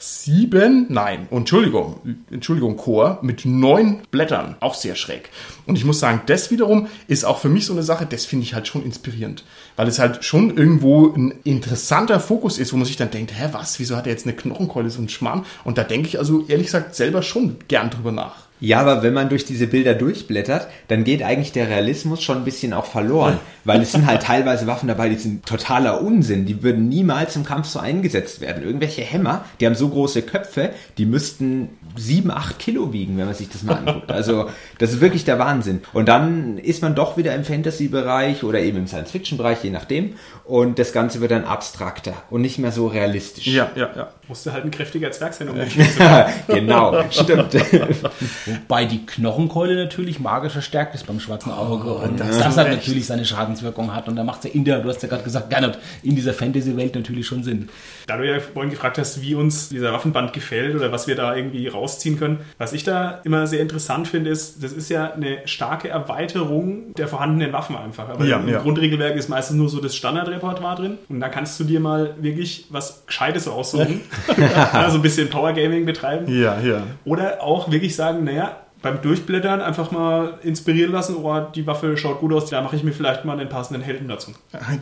[0.00, 2.00] sieben, nein, Entschuldigung,
[2.30, 4.56] Entschuldigung, Chor mit neun Blättern.
[4.60, 5.28] Auch sehr schräg.
[5.66, 8.44] Und ich muss sagen, das wiederum ist auch für mich so eine Sache, das finde
[8.44, 9.44] ich halt schon inspirierend.
[9.76, 13.50] Weil es halt schon irgendwo ein interessanter Fokus ist, wo man sich dann denkt, hä,
[13.52, 15.44] was, wieso hat er jetzt eine Knochenkeule, so ein Schmarrn?
[15.64, 18.49] Und da denke ich also ehrlich gesagt selber schon gern drüber nach.
[18.60, 22.44] Ja, aber wenn man durch diese Bilder durchblättert, dann geht eigentlich der Realismus schon ein
[22.44, 26.62] bisschen auch verloren, weil es sind halt teilweise Waffen dabei, die sind totaler Unsinn, die
[26.62, 28.62] würden niemals im Kampf so eingesetzt werden.
[28.62, 33.34] Irgendwelche Hämmer, die haben so große Köpfe, die müssten sieben, acht Kilo wiegen, wenn man
[33.34, 34.10] sich das mal anguckt.
[34.10, 34.48] Also
[34.78, 35.80] das ist wirklich der Wahnsinn.
[35.92, 40.14] Und dann ist man doch wieder im Fantasy-Bereich oder eben im Science-Fiction-Bereich, je nachdem.
[40.44, 43.46] Und das Ganze wird dann abstrakter und nicht mehr so realistisch.
[43.46, 44.10] Ja, ja, ja.
[44.30, 46.24] Musste halt ein kräftiger Zwerg sein, um den Spiel zu können.
[46.46, 47.52] genau, stimmt.
[48.46, 52.76] Wobei die Knochenkeule natürlich magisch verstärkt ist beim schwarzen Auge und das, halt recht.
[52.76, 54.06] natürlich seine Schadenswirkung hat.
[54.06, 56.32] Und da macht es ja in der, du hast ja gerade gesagt, Gernot, in dieser
[56.32, 57.70] Fantasy-Welt natürlich schon Sinn.
[58.10, 61.36] Da du ja vorhin gefragt hast, wie uns dieser Waffenband gefällt oder was wir da
[61.36, 65.46] irgendwie rausziehen können, was ich da immer sehr interessant finde, ist, das ist ja eine
[65.46, 68.08] starke Erweiterung der vorhandenen Waffen einfach.
[68.08, 68.58] Aber Ja, im ja.
[68.58, 72.66] Grundregelwerk ist meistens nur so das Standardrepertoire drin und da kannst du dir mal wirklich
[72.70, 74.00] was Gescheites aussuchen.
[74.36, 76.26] ja, so ein bisschen Power Gaming betreiben.
[76.26, 76.82] Ja, ja.
[77.04, 82.18] Oder auch wirklich sagen, naja, beim Durchblättern einfach mal inspirieren lassen, oh, die Waffe schaut
[82.18, 84.32] gut aus, da mache ich mir vielleicht mal einen passenden Helden dazu.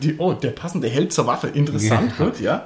[0.01, 1.47] Die, oh, der passende Held zur Waffe.
[1.47, 2.25] Interessant, Ja.
[2.25, 2.65] gut, ja.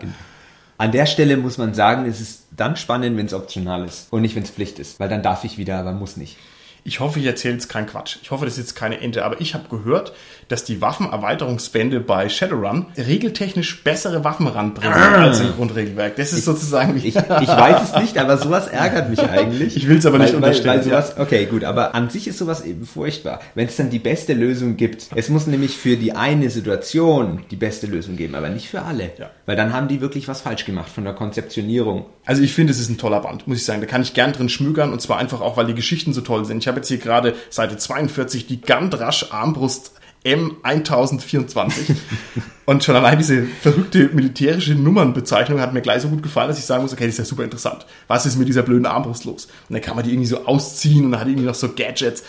[0.77, 4.21] An der Stelle muss man sagen, es ist dann spannend, wenn es optional ist und
[4.21, 6.37] nicht, wenn es Pflicht ist, weil dann darf ich wieder, aber muss nicht.
[6.85, 8.17] Ich hoffe, ich erzähle jetzt keinen Quatsch.
[8.21, 10.13] Ich hoffe, das ist jetzt keine Ente, aber ich habe gehört,
[10.49, 16.15] dass die Waffenerweiterungsbände bei Shadowrun regeltechnisch bessere Waffen ranbringen als im Grundregelwerk.
[16.17, 19.77] Das ist sozusagen Ich, ich weiß es nicht, aber sowas ärgert mich eigentlich.
[19.77, 22.37] Ich will's aber nicht weil, unterstellen, Weil, weil sowas, okay, gut, aber an sich ist
[22.37, 23.39] sowas eben furchtbar.
[23.55, 25.07] Wenn es dann die beste Lösung gibt.
[25.15, 29.11] Es muss nämlich für die eine Situation die beste Lösung geben, aber nicht für alle.
[29.17, 29.29] Ja.
[29.45, 32.05] Weil dann haben die wirklich was falsch gemacht von der Konzeptionierung.
[32.25, 33.81] Also ich finde, es ist ein toller Band, muss ich sagen.
[33.81, 36.45] Da kann ich gern drin schmögern und zwar einfach auch, weil die Geschichten so toll
[36.45, 36.59] sind.
[36.59, 39.91] Ich habe jetzt hier gerade Seite 42 die Gandrasch Armbrust
[40.25, 41.95] M1024
[42.65, 46.65] und schon allein diese verrückte militärische Nummernbezeichnung hat mir gleich so gut gefallen, dass ich
[46.65, 47.85] sagen muss, okay, das ist ja super interessant.
[48.07, 49.45] Was ist mit dieser blöden Armbrust los?
[49.67, 52.23] Und dann kann man die irgendwie so ausziehen und dann hat irgendwie noch so Gadgets.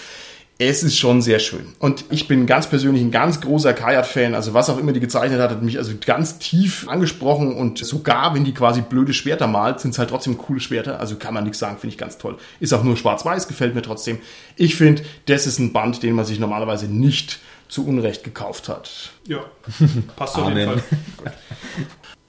[0.58, 1.74] Es ist schon sehr schön.
[1.80, 4.36] Und ich bin ganz persönlich ein ganz großer Kayat-Fan.
[4.36, 7.56] Also was auch immer die gezeichnet hat, hat mich also ganz tief angesprochen.
[7.56, 11.00] Und sogar wenn die quasi blöde Schwerter malt, sind es halt trotzdem coole Schwerter.
[11.00, 12.38] Also kann man nichts sagen, finde ich ganz toll.
[12.60, 14.18] Ist auch nur schwarz-weiß, gefällt mir trotzdem.
[14.54, 19.10] Ich finde, das ist ein Band, den man sich normalerweise nicht zu Unrecht gekauft hat.
[19.26, 19.44] Ja,
[20.16, 20.66] passt auf jeden.
[20.66, 20.82] Fall.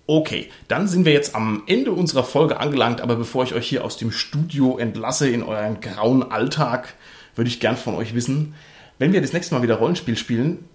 [0.08, 3.84] Okay, dann sind wir jetzt am Ende unserer Folge angelangt, aber bevor ich euch hier
[3.84, 6.94] aus dem Studio entlasse in euren grauen Alltag,
[7.36, 8.56] würde ich gern von euch wissen,
[9.00, 10.66] wenn wir das nächste Mal wieder Rollenspiel spielen,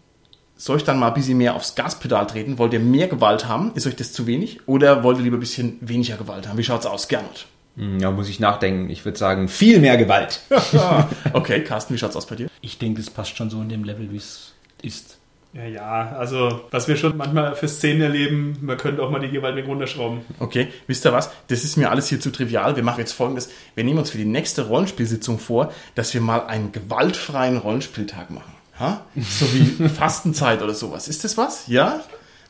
[0.56, 2.58] soll ich dann mal ein bisschen mehr aufs Gaspedal treten?
[2.58, 3.72] Wollt ihr mehr Gewalt haben?
[3.74, 4.60] Ist euch das zu wenig?
[4.66, 6.58] Oder wollt ihr lieber ein bisschen weniger Gewalt haben?
[6.58, 7.46] Wie schaut's aus, Gernot?
[7.76, 8.90] Hm, Ja, muss ich nachdenken.
[8.90, 10.40] Ich würde sagen, viel mehr Gewalt.
[11.32, 12.48] okay, Carsten, wie schaut's aus bei dir?
[12.60, 14.52] Ich denke, das passt schon so in dem Level, wie es
[14.82, 15.16] ist.
[15.52, 19.30] Ja, ja, also was wir schon manchmal für Szenen erleben, man könnte auch mal die
[19.30, 20.20] Gewalt mit runterschrauben.
[20.38, 21.30] Okay, wisst ihr was?
[21.48, 22.76] Das ist mir alles hier zu trivial.
[22.76, 23.50] Wir machen jetzt folgendes.
[23.74, 28.52] Wir nehmen uns für die nächste Rollenspielsitzung vor, dass wir mal einen gewaltfreien Rollenspieltag machen.
[28.78, 29.00] Ha?
[29.16, 31.08] So wie Fastenzeit oder sowas.
[31.08, 31.66] Ist das was?
[31.66, 32.00] Ja?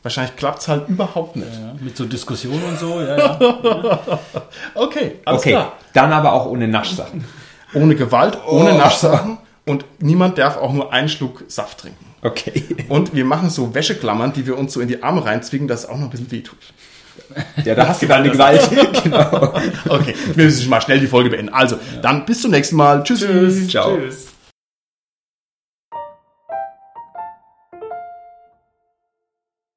[0.03, 1.51] Wahrscheinlich klappt's halt überhaupt nicht.
[1.53, 3.39] Ja, mit so Diskussionen und so, ja, ja.
[4.75, 5.73] Okay, alles Okay, klar.
[5.93, 7.23] dann aber auch ohne Naschsachen.
[7.73, 12.05] Ohne Gewalt, ohne Naschsachen und niemand darf auch nur einen Schluck Saft trinken.
[12.21, 12.63] Okay.
[12.89, 15.89] Und wir machen so Wäscheklammern, die wir uns so in die Arme reinzwingen, dass es
[15.89, 16.57] auch noch ein bisschen wehtut.
[17.65, 18.61] Ja, da hast du dann die Gewalt.
[19.03, 19.53] genau.
[19.87, 21.53] Okay, wir müssen mal schnell die Folge beenden.
[21.53, 23.03] Also, dann bis zum nächsten Mal.
[23.03, 23.69] Tschüss.
[23.69, 23.97] Ciao.
[23.97, 24.30] Tschüss.